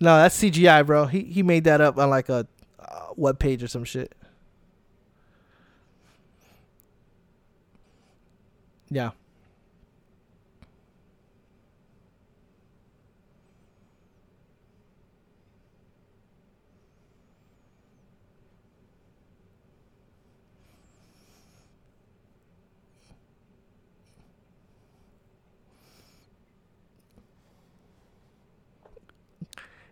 [0.00, 1.06] No, that's CGI, bro.
[1.06, 2.46] He he made that up on like a
[2.78, 4.14] uh, web page or some shit.
[8.90, 9.10] Yeah.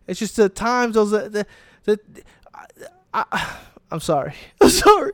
[0.08, 1.46] It's just the times those the the,
[1.84, 2.22] the
[3.12, 3.56] I, I,
[3.90, 4.32] I'm sorry.
[4.60, 5.12] I'm sorry.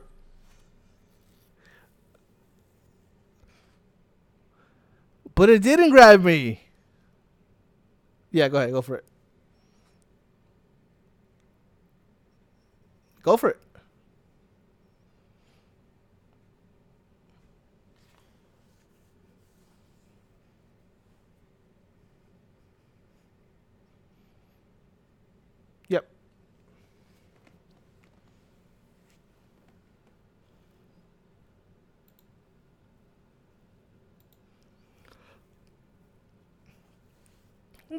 [5.35, 6.61] But it didn't grab me.
[8.31, 8.71] Yeah, go ahead.
[8.71, 9.05] Go for it.
[13.21, 13.59] Go for it.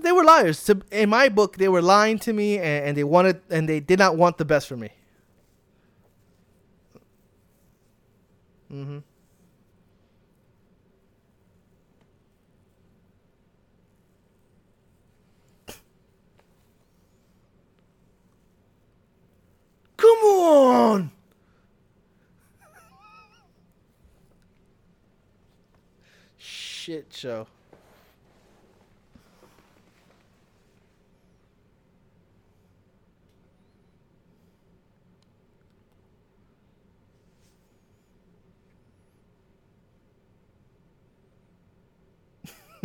[0.06, 0.70] They were liars.
[0.92, 3.98] In my book, they were lying to me, and, and they wanted, and they did
[3.98, 4.90] not want the best for me.
[8.72, 8.98] Mm-hmm.
[19.96, 21.10] Come on.
[26.38, 27.48] Shit show.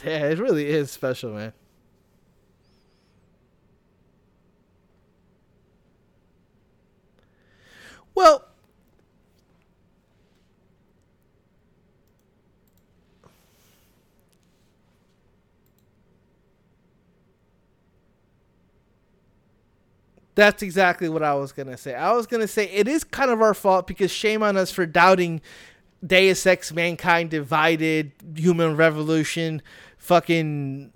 [0.04, 1.52] Yeah, it really is special, man.
[8.14, 8.44] Well,
[20.34, 21.94] That's exactly what I was gonna say.
[21.94, 24.86] I was gonna say it is kind of our fault because shame on us for
[24.86, 25.40] doubting
[26.04, 29.62] Deus Ex Mankind Divided, Human Revolution,
[29.98, 30.92] fucking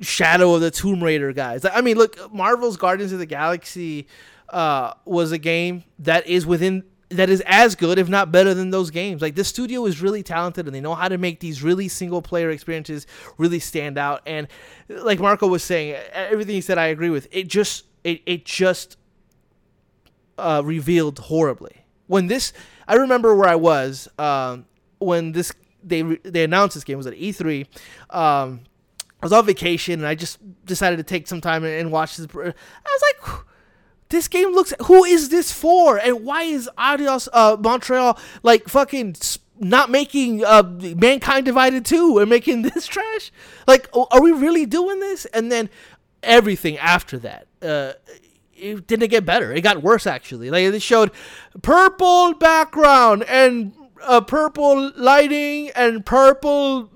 [0.00, 1.64] Shadow of the Tomb Raider guys.
[1.64, 4.08] I mean, look, Marvel's Guardians of the Galaxy
[4.48, 8.70] uh, was a game that is within that is as good, if not better, than
[8.70, 9.22] those games.
[9.22, 12.22] Like this studio is really talented, and they know how to make these really single
[12.22, 13.06] player experiences
[13.38, 14.22] really stand out.
[14.26, 14.48] And
[14.88, 17.28] like Marco was saying, everything he said, I agree with.
[17.30, 18.96] It just it it just
[20.38, 21.81] uh, revealed horribly
[22.12, 22.52] when this.
[22.86, 24.66] I remember where I was um,
[24.98, 25.50] when this
[25.82, 27.66] they they announced this game it was at E3.
[28.10, 28.60] Um,
[29.22, 32.26] I was on vacation and I just decided to take some time and watch this.
[32.34, 33.40] I was like,
[34.10, 34.74] this game looks.
[34.86, 35.96] Who is this for?
[35.96, 39.16] And why is Eidos uh, Montreal like fucking
[39.58, 40.64] not making uh,
[40.96, 43.32] Mankind Divided 2 and making this trash?
[43.66, 45.24] Like, are we really doing this?
[45.26, 45.70] And then
[46.22, 47.46] everything after that.
[47.62, 47.92] Uh,
[48.62, 49.52] it didn't get better.
[49.52, 50.50] It got worse actually.
[50.50, 51.10] Like they showed
[51.62, 56.90] purple background and uh, purple lighting and purple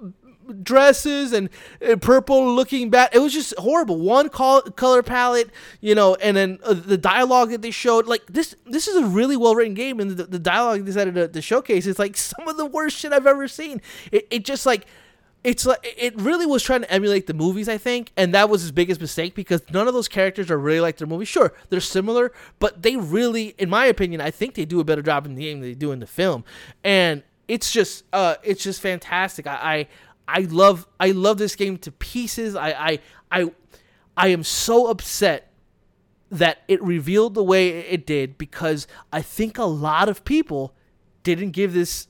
[0.62, 1.51] dresses and,
[1.81, 3.11] and purple looking bat.
[3.14, 3.99] It was just horrible.
[3.99, 5.51] One col- color palette,
[5.81, 8.07] you know, and then uh, the dialogue that they showed.
[8.07, 11.14] Like this, this is a really well written game, and the, the dialogue they decided
[11.14, 13.81] to, to, showcase is like some of the worst shit I've ever seen.
[14.12, 14.87] It, it just like.
[15.47, 18.63] It's like it really was trying to emulate the movies, I think, and that was
[18.63, 21.29] his biggest mistake because none of those characters are really like their movies.
[21.29, 25.03] Sure, they're similar, but they really, in my opinion, I think they do a better
[25.03, 26.45] job in the game than they do in the film.
[26.83, 29.47] And it's just, uh, it's just fantastic.
[29.47, 29.89] I, I
[30.29, 32.57] I love I love this game to pieces.
[32.57, 32.99] I I
[33.31, 33.53] I
[34.17, 35.53] I am so upset
[36.29, 40.75] that it revealed the way it did because I think a lot of people
[41.23, 42.09] didn't give this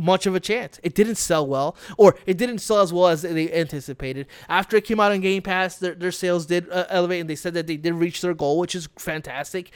[0.00, 0.80] much of a chance.
[0.82, 4.26] It didn't sell well, or it didn't sell as well as they anticipated.
[4.48, 7.36] After it came out on Game Pass, their, their sales did uh, elevate, and they
[7.36, 9.70] said that they did reach their goal, which is fantastic.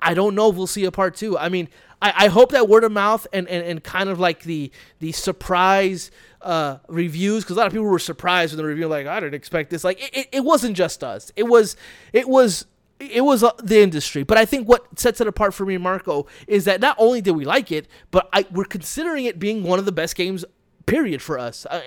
[0.00, 1.38] I don't know if we'll see a part two.
[1.38, 1.68] I mean,
[2.02, 5.12] I, I hope that word of mouth and, and, and kind of like the the
[5.12, 6.10] surprise
[6.42, 9.34] uh, reviews because a lot of people were surprised when the review like I didn't
[9.34, 9.84] expect this.
[9.84, 11.32] Like it, it wasn't just us.
[11.36, 11.76] It was
[12.12, 12.66] it was
[12.98, 14.22] it was uh, the industry.
[14.22, 17.20] But I think what sets it apart for me and Marco is that not only
[17.20, 20.44] did we like it, but I, we're considering it being one of the best games
[20.86, 21.66] period for us.
[21.66, 21.80] Uh,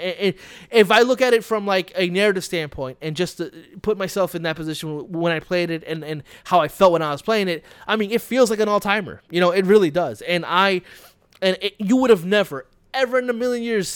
[0.71, 3.51] if I look at it from like a narrative standpoint and just to
[3.81, 7.01] put myself in that position when I played it and, and how I felt when
[7.01, 9.21] I was playing it, I mean, it feels like an all timer.
[9.29, 10.21] You know, it really does.
[10.21, 10.81] And I,
[11.41, 13.87] and it, you would have never, ever in a million years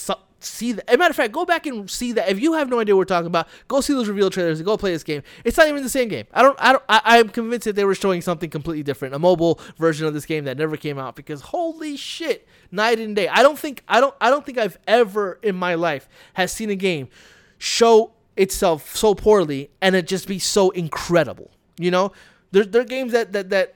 [0.46, 0.90] see that.
[0.90, 2.30] As a matter of fact, go back and see that.
[2.30, 4.66] If you have no idea what we're talking about, go see those reveal trailers and
[4.66, 5.24] go play this game.
[5.44, 6.26] It's not even the same game.
[6.34, 6.58] I don't.
[6.60, 6.84] I don't.
[6.90, 10.26] I, am convinced that they were showing something completely different, a mobile version of this
[10.26, 11.16] game that never came out.
[11.16, 13.28] Because holy shit, night and day.
[13.28, 13.84] I don't think.
[13.88, 14.16] I don't.
[14.20, 17.10] I don't think I've ever in my life has seen a game
[17.58, 21.52] show itself so poorly and it just be so incredible.
[21.78, 22.12] You know,
[22.52, 23.76] there, there are games that that that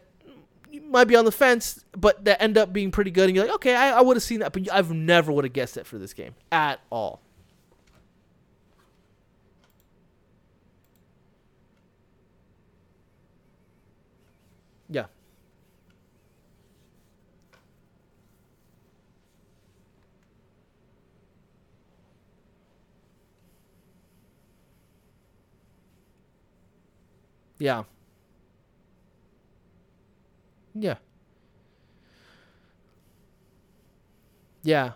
[0.90, 3.30] might be on the fence, but that end up being pretty good.
[3.30, 5.54] And you're like, okay, I, I would have seen that, but I've never would have
[5.54, 7.22] guessed it for this game at all.
[14.90, 15.06] Yeah.
[27.60, 27.84] Yeah.
[30.80, 30.96] Yeah.
[34.64, 34.92] Yeah.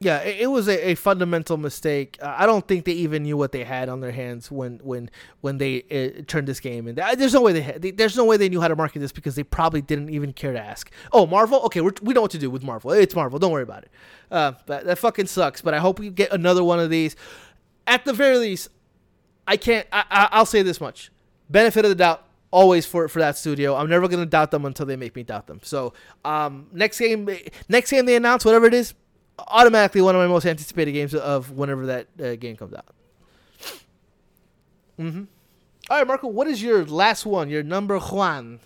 [0.00, 2.18] Yeah, it, was a, a, fundamental mistake.
[2.22, 5.10] Uh, I don't think they even knew what they had on their hands when when
[5.40, 6.86] when they uh, turned this game.
[6.86, 9.00] And there's no way they, had, they, there's no way they knew how to market
[9.00, 10.88] this because they probably didn't even care to ask.
[11.12, 11.62] Oh, Marvel?
[11.62, 12.92] Okay, we're, we know what to do with Marvel.
[12.92, 13.40] It's Marvel.
[13.40, 13.90] Don't worry about it.
[14.30, 15.62] Uh, but that fucking sucks.
[15.62, 17.16] But I hope we get another one of these.
[17.88, 18.68] At the very least,
[19.48, 19.88] I can't.
[19.90, 21.10] I, I, I'll say this much:
[21.50, 23.74] benefit of the doubt always for for that studio.
[23.74, 25.60] I'm never gonna doubt them until they make me doubt them.
[25.62, 25.92] So
[26.24, 27.28] um, next game,
[27.68, 28.94] next game they announce, whatever it is,
[29.38, 32.86] automatically one of my most anticipated games of whenever that uh, game comes out.
[34.98, 35.24] Mm-hmm.
[35.90, 37.48] All right, Marco, what is your last one?
[37.48, 38.60] Your number one?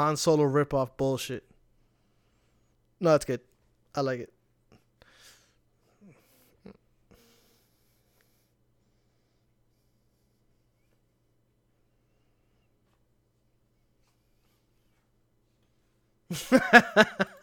[0.00, 1.44] Han Solo ripoff bullshit.
[3.00, 3.40] No, it's good.
[3.94, 4.32] I like it.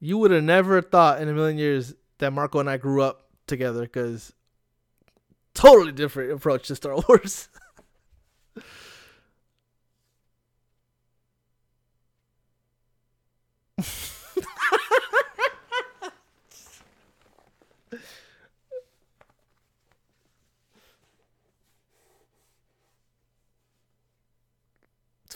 [0.00, 3.28] you would have never thought in a million years that Marco and I grew up
[3.46, 4.32] together because
[5.54, 7.48] totally different approach to Star Wars.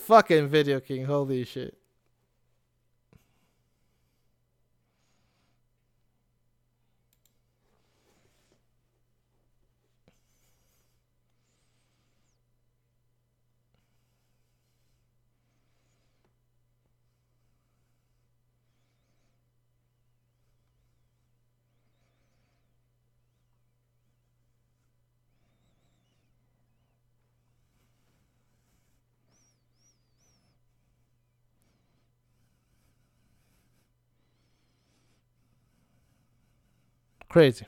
[0.02, 1.04] Fucking Video King.
[1.04, 1.81] Holy shit.
[37.32, 37.64] Crazy.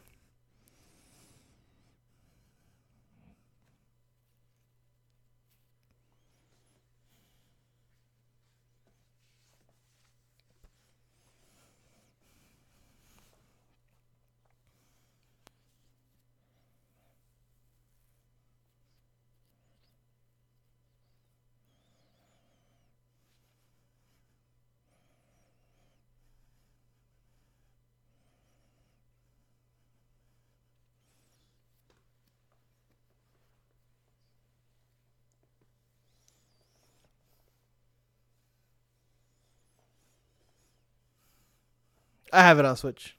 [42.35, 43.17] I have it on Switch.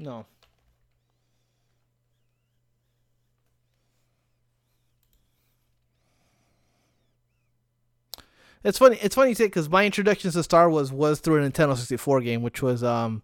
[0.00, 0.24] No.
[8.64, 8.98] It's funny.
[9.00, 12.20] It's funny you say because my introduction to Star Wars was through a Nintendo 64
[12.22, 13.22] game, which was um,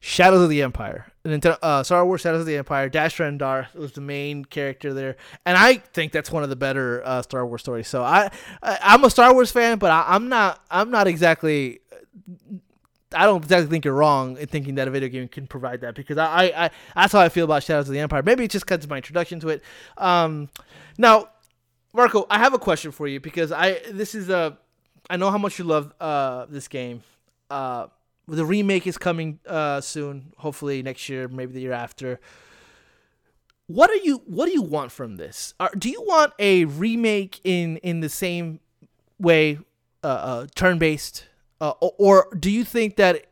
[0.00, 1.06] Shadows of the Empire.
[1.24, 2.88] Nintendo, uh, Star Wars Shadows of the Empire.
[2.88, 7.02] Dash Rendar was the main character there, and I think that's one of the better
[7.04, 7.88] uh, Star Wars stories.
[7.88, 8.30] So I,
[8.62, 10.62] I am a Star Wars fan, but I, I'm not.
[10.70, 11.80] I'm not exactly
[13.12, 15.94] I don't exactly think you're wrong in thinking that a video game can provide that
[15.94, 18.22] because I, I, I that's how I feel about Shadows of the Empire.
[18.22, 19.62] Maybe it's just because of my introduction to it.
[19.98, 20.48] Um,
[20.96, 21.30] now,
[21.92, 24.56] Marco, I have a question for you because I this is a
[25.08, 27.02] I know how much you love uh, this game.
[27.50, 27.88] Uh,
[28.28, 32.20] the remake is coming uh, soon, hopefully next year, maybe the year after.
[33.66, 35.54] What are you What do you want from this?
[35.58, 38.60] Are, do you want a remake in in the same
[39.18, 39.58] way,
[40.04, 41.26] uh, uh turn based?
[41.60, 43.26] Uh, or do you think that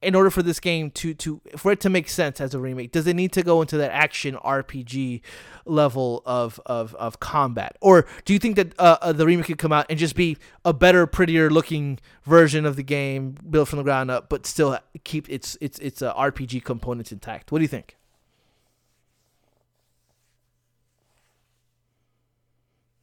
[0.00, 2.92] in order for this game to to for it to make sense as a remake,
[2.92, 5.20] does it need to go into that action RPG
[5.64, 9.58] level of of, of combat, or do you think that uh, uh, the remake could
[9.58, 13.78] come out and just be a better, prettier looking version of the game built from
[13.78, 17.50] the ground up, but still keep its its its uh, RPG components intact?
[17.50, 17.96] What do you think?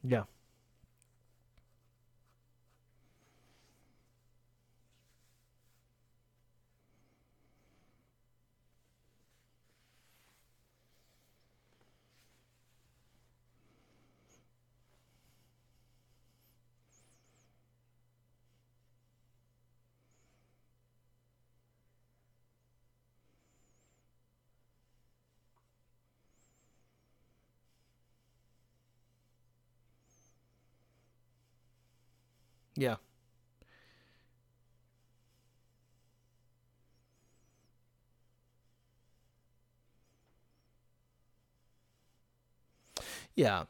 [0.02, 0.24] Yeah.
[32.76, 32.96] Yeah.
[43.34, 43.64] Yeah.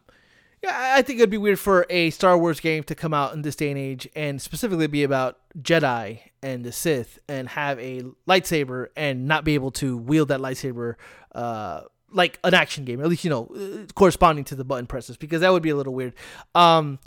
[0.62, 3.42] Yeah, I think it'd be weird for a Star Wars game to come out in
[3.42, 8.02] this day and age and specifically be about Jedi and the Sith and have a
[8.26, 10.94] lightsaber and not be able to wield that lightsaber
[11.34, 15.16] uh, like an action game, at least, you know, uh, corresponding to the button presses,
[15.16, 16.14] because that would be a little weird.
[16.54, 16.98] Um,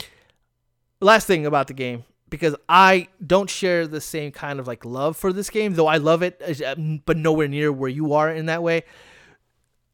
[1.00, 5.16] last thing about the game because I don't share the same kind of like love
[5.16, 6.74] for this game, though I love it, uh,
[7.04, 8.84] but nowhere near where you are in that way.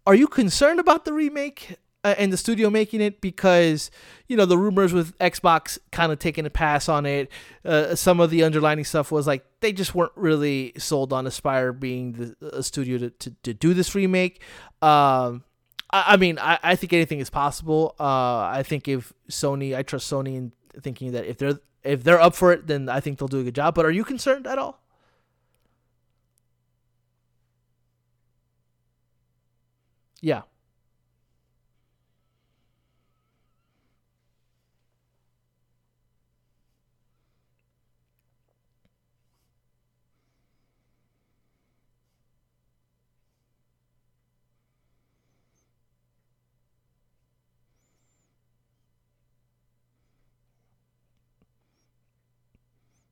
[0.07, 3.91] are you concerned about the remake uh, and the studio making it because
[4.29, 7.29] you know the rumors with Xbox kind of taking a pass on it.
[7.65, 11.79] Uh, some of the underlining stuff was like they just weren't really sold on Aspyr
[11.79, 14.41] being the studio to, to, to do this remake.
[14.83, 15.43] Um,
[15.91, 17.97] I, I, mean, I, I think anything is possible.
[17.99, 22.21] Uh, I think if Sony, I trust Sony in thinking that if they're if they're
[22.21, 23.75] up for it, then I think they'll do a good job.
[23.75, 24.81] But are you concerned at all?
[30.21, 30.43] Yeah.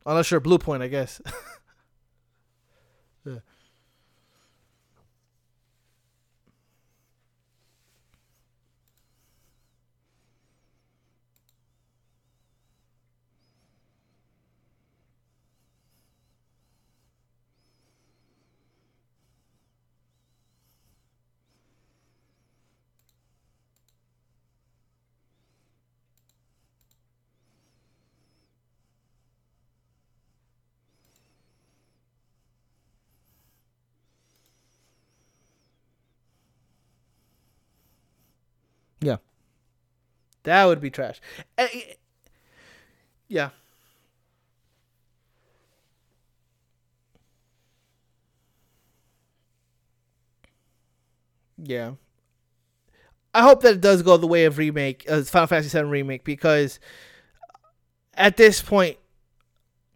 [0.07, 1.21] Unless you're Bluepoint, I guess.
[3.25, 3.39] yeah.
[39.05, 39.17] Yeah.
[40.45, 41.21] That would be trash.
[41.57, 41.67] Uh,
[43.29, 43.51] yeah.
[51.57, 51.93] Yeah.
[53.35, 56.25] I hope that it does go the way of remake, uh, Final Fantasy VII remake,
[56.25, 56.79] because
[58.15, 58.97] at this point,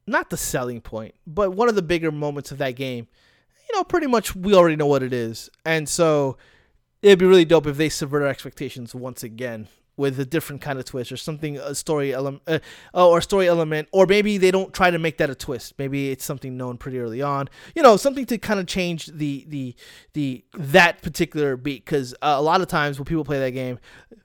[0.07, 3.07] not the selling point, but one of the bigger moments of that game,
[3.69, 6.37] you know, pretty much we already know what it is, and so
[7.03, 10.79] it'd be really dope if they subvert our expectations once again with a different kind
[10.79, 12.59] of twist or something a story element uh,
[12.95, 15.75] or story element or maybe they don't try to make that a twist.
[15.77, 17.49] Maybe it's something known pretty early on.
[17.75, 19.75] You know something to kind of change the the
[20.15, 21.85] the that particular beat.
[21.85, 23.79] Because uh, a lot of times when people play that game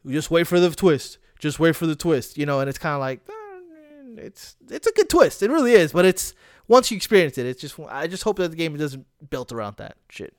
[0.07, 2.93] just wait for the twist just wait for the twist you know and it's kind
[2.93, 5.41] of like uh, it's it's a good twist.
[5.41, 5.91] It really is.
[5.91, 6.36] But it's
[6.67, 9.76] once you experience it it's just i just hope that the game doesn't built around
[9.76, 10.34] that shit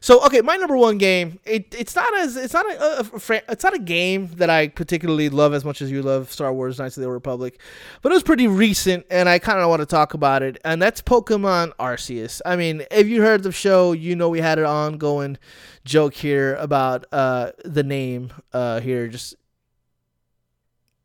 [0.00, 1.38] so okay, my number one game.
[1.44, 4.68] It, it's not as it's not a, a, a, it's not a game that I
[4.68, 7.60] particularly love as much as you love Star Wars: Knights of the Old Republic,
[8.00, 10.58] but it was pretty recent, and I kind of want to talk about it.
[10.64, 12.40] And that's Pokemon Arceus.
[12.46, 15.36] I mean, if you heard the show, you know we had an ongoing
[15.84, 19.06] joke here about uh, the name uh, here.
[19.08, 19.34] Just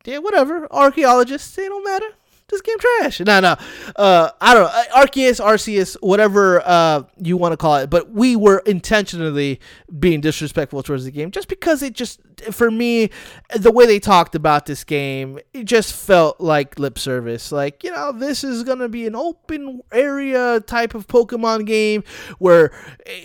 [0.05, 0.71] yeah, whatever.
[0.71, 2.11] Archaeologists, they don't matter
[2.49, 3.19] this game trash.
[3.21, 3.55] No, no.
[3.95, 4.69] Uh, I don't know.
[4.69, 7.89] Uh, Arceus, Arceus, whatever uh, you want to call it.
[7.89, 9.59] But we were intentionally
[9.99, 13.09] being disrespectful towards the game just because it just, for me,
[13.55, 17.51] the way they talked about this game, it just felt like lip service.
[17.51, 22.03] Like, you know, this is going to be an open area type of Pokemon game
[22.39, 22.71] where,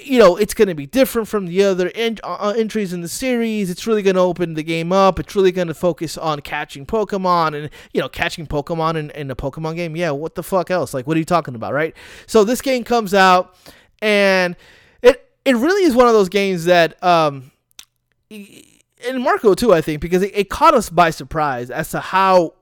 [0.03, 3.09] you know, it's going to be different from the other en- uh, entries in the
[3.09, 3.71] series.
[3.71, 5.19] It's really going to open the game up.
[5.19, 9.31] It's really going to focus on catching Pokemon and, you know, catching Pokemon and in,
[9.31, 9.97] a Pokemon game?
[9.97, 10.93] Yeah, what the fuck else?
[10.95, 11.97] Like, what are you talking about, right?
[12.27, 13.55] So this game comes out,
[14.03, 14.57] and
[15.03, 17.51] it it really is one of those games that, um,
[19.07, 22.55] and Marco too, I think, because it, it caught us by surprise as to how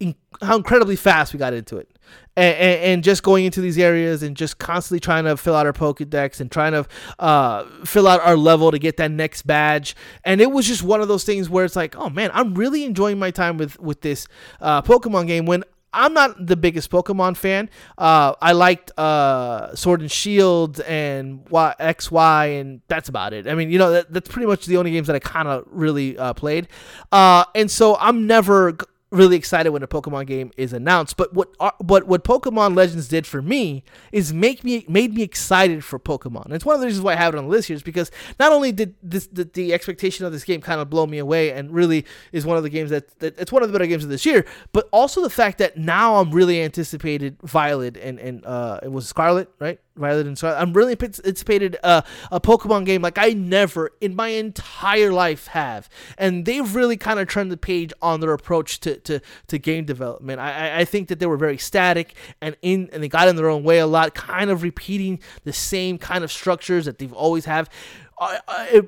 [0.00, 1.90] in, how incredibly fast we got into it.
[2.36, 5.66] And, and, and, just going into these areas and just constantly trying to fill out
[5.66, 6.84] our Pokedex and trying to
[7.20, 9.94] uh, fill out our level to get that next badge.
[10.24, 12.84] And it was just one of those things where it's like, oh man, I'm really
[12.84, 14.26] enjoying my time with with this
[14.60, 15.46] uh, Pokemon game.
[15.46, 15.62] When
[15.94, 17.70] I'm not the biggest Pokemon fan.
[17.96, 23.46] Uh, I liked uh, Sword and Shield and y, X, Y, and that's about it.
[23.46, 25.64] I mean, you know, that, that's pretty much the only games that I kind of
[25.70, 26.68] really uh, played.
[27.12, 28.76] Uh, and so I'm never
[29.14, 31.16] really excited when a Pokemon game is announced.
[31.16, 31.48] But what
[31.78, 36.46] what what Pokemon Legends did for me is make me made me excited for Pokemon.
[36.46, 37.82] And it's one of the reasons why I have it on the list here is
[37.82, 41.18] because not only did this the, the expectation of this game kind of blow me
[41.18, 43.86] away and really is one of the games that, that it's one of the better
[43.86, 48.18] games of this year, but also the fact that now I'm really anticipated Violet and
[48.18, 49.80] and uh it was Scarlet, right?
[49.96, 50.60] Violet and Scarlet.
[50.60, 55.88] I'm really anticipated uh, a Pokemon game like I never in my entire life have,
[56.18, 59.84] and they've really kind of turned the page on their approach to, to, to game
[59.84, 60.40] development.
[60.40, 63.48] I, I think that they were very static and in and they got in their
[63.48, 67.44] own way a lot, kind of repeating the same kind of structures that they've always
[67.44, 67.70] have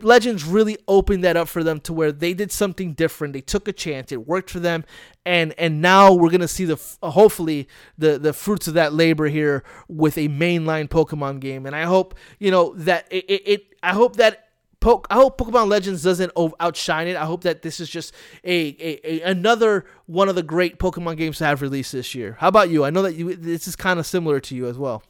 [0.03, 3.33] Legends really opened that up for them to where they did something different.
[3.33, 4.13] They took a chance.
[4.13, 4.85] It worked for them,
[5.25, 7.69] and and now we're gonna see the uh, hopefully
[7.99, 11.67] the the fruits of that labor here with a mainline Pokemon game.
[11.67, 14.47] And I hope you know that it, it, it I hope that
[15.11, 17.17] I hope Pokemon Legends doesn't outshine it.
[17.17, 18.15] I hope that this is just
[18.45, 22.37] a, a, a, another one of the great Pokemon games to have released this year.
[22.39, 22.85] How about you?
[22.85, 25.03] I know that you this is kind of similar to you as well.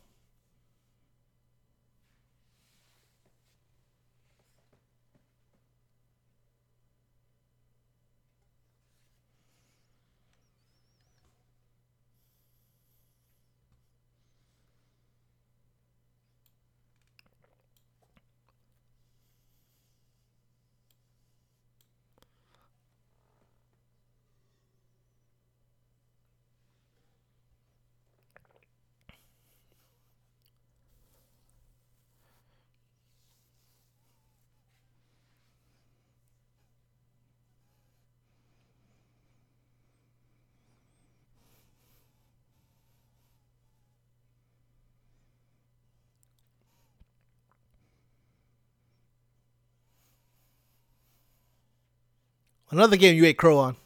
[52.76, 53.76] Another game you ate crow on.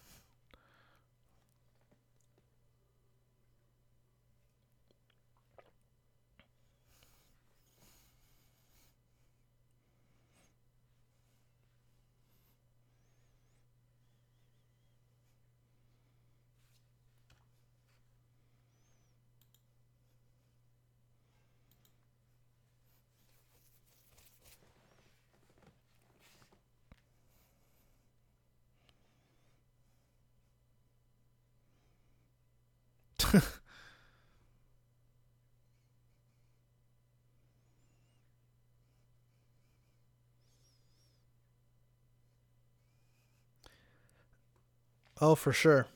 [45.20, 45.86] Oh, for sure.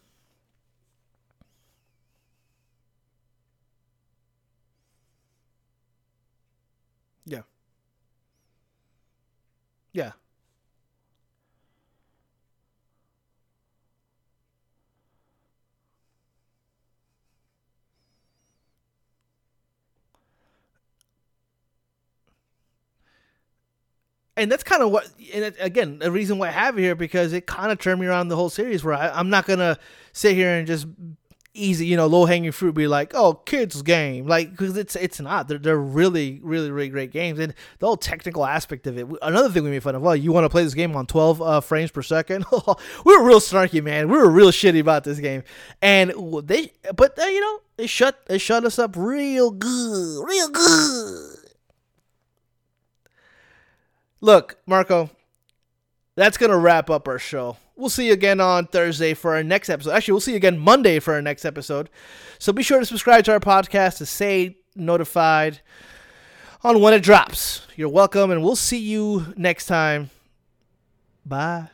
[7.26, 7.42] Yeah.
[9.92, 10.12] Yeah.
[24.44, 26.94] And that's kind of what and it, again the reason why i have it here
[26.94, 29.78] because it kind of turned me around the whole series where I, i'm not gonna
[30.12, 30.86] sit here and just
[31.56, 35.20] easy you know low hanging fruit be like oh kids game like because it's it's
[35.20, 35.46] not.
[35.46, 39.48] They're, they're really really really great games and the whole technical aspect of it another
[39.48, 41.60] thing we made fun of well you want to play this game on 12 uh,
[41.60, 42.44] frames per second?
[43.04, 44.08] We were real snarky man.
[44.08, 45.42] We were real shitty about this game.
[45.80, 46.12] And
[46.44, 51.43] they but uh, you know they shut they shut us up real good real good
[54.24, 55.10] Look, Marco,
[56.14, 57.58] that's going to wrap up our show.
[57.76, 59.90] We'll see you again on Thursday for our next episode.
[59.90, 61.90] Actually, we'll see you again Monday for our next episode.
[62.38, 65.60] So be sure to subscribe to our podcast to stay notified
[66.62, 67.66] on when it drops.
[67.76, 70.08] You're welcome, and we'll see you next time.
[71.26, 71.73] Bye.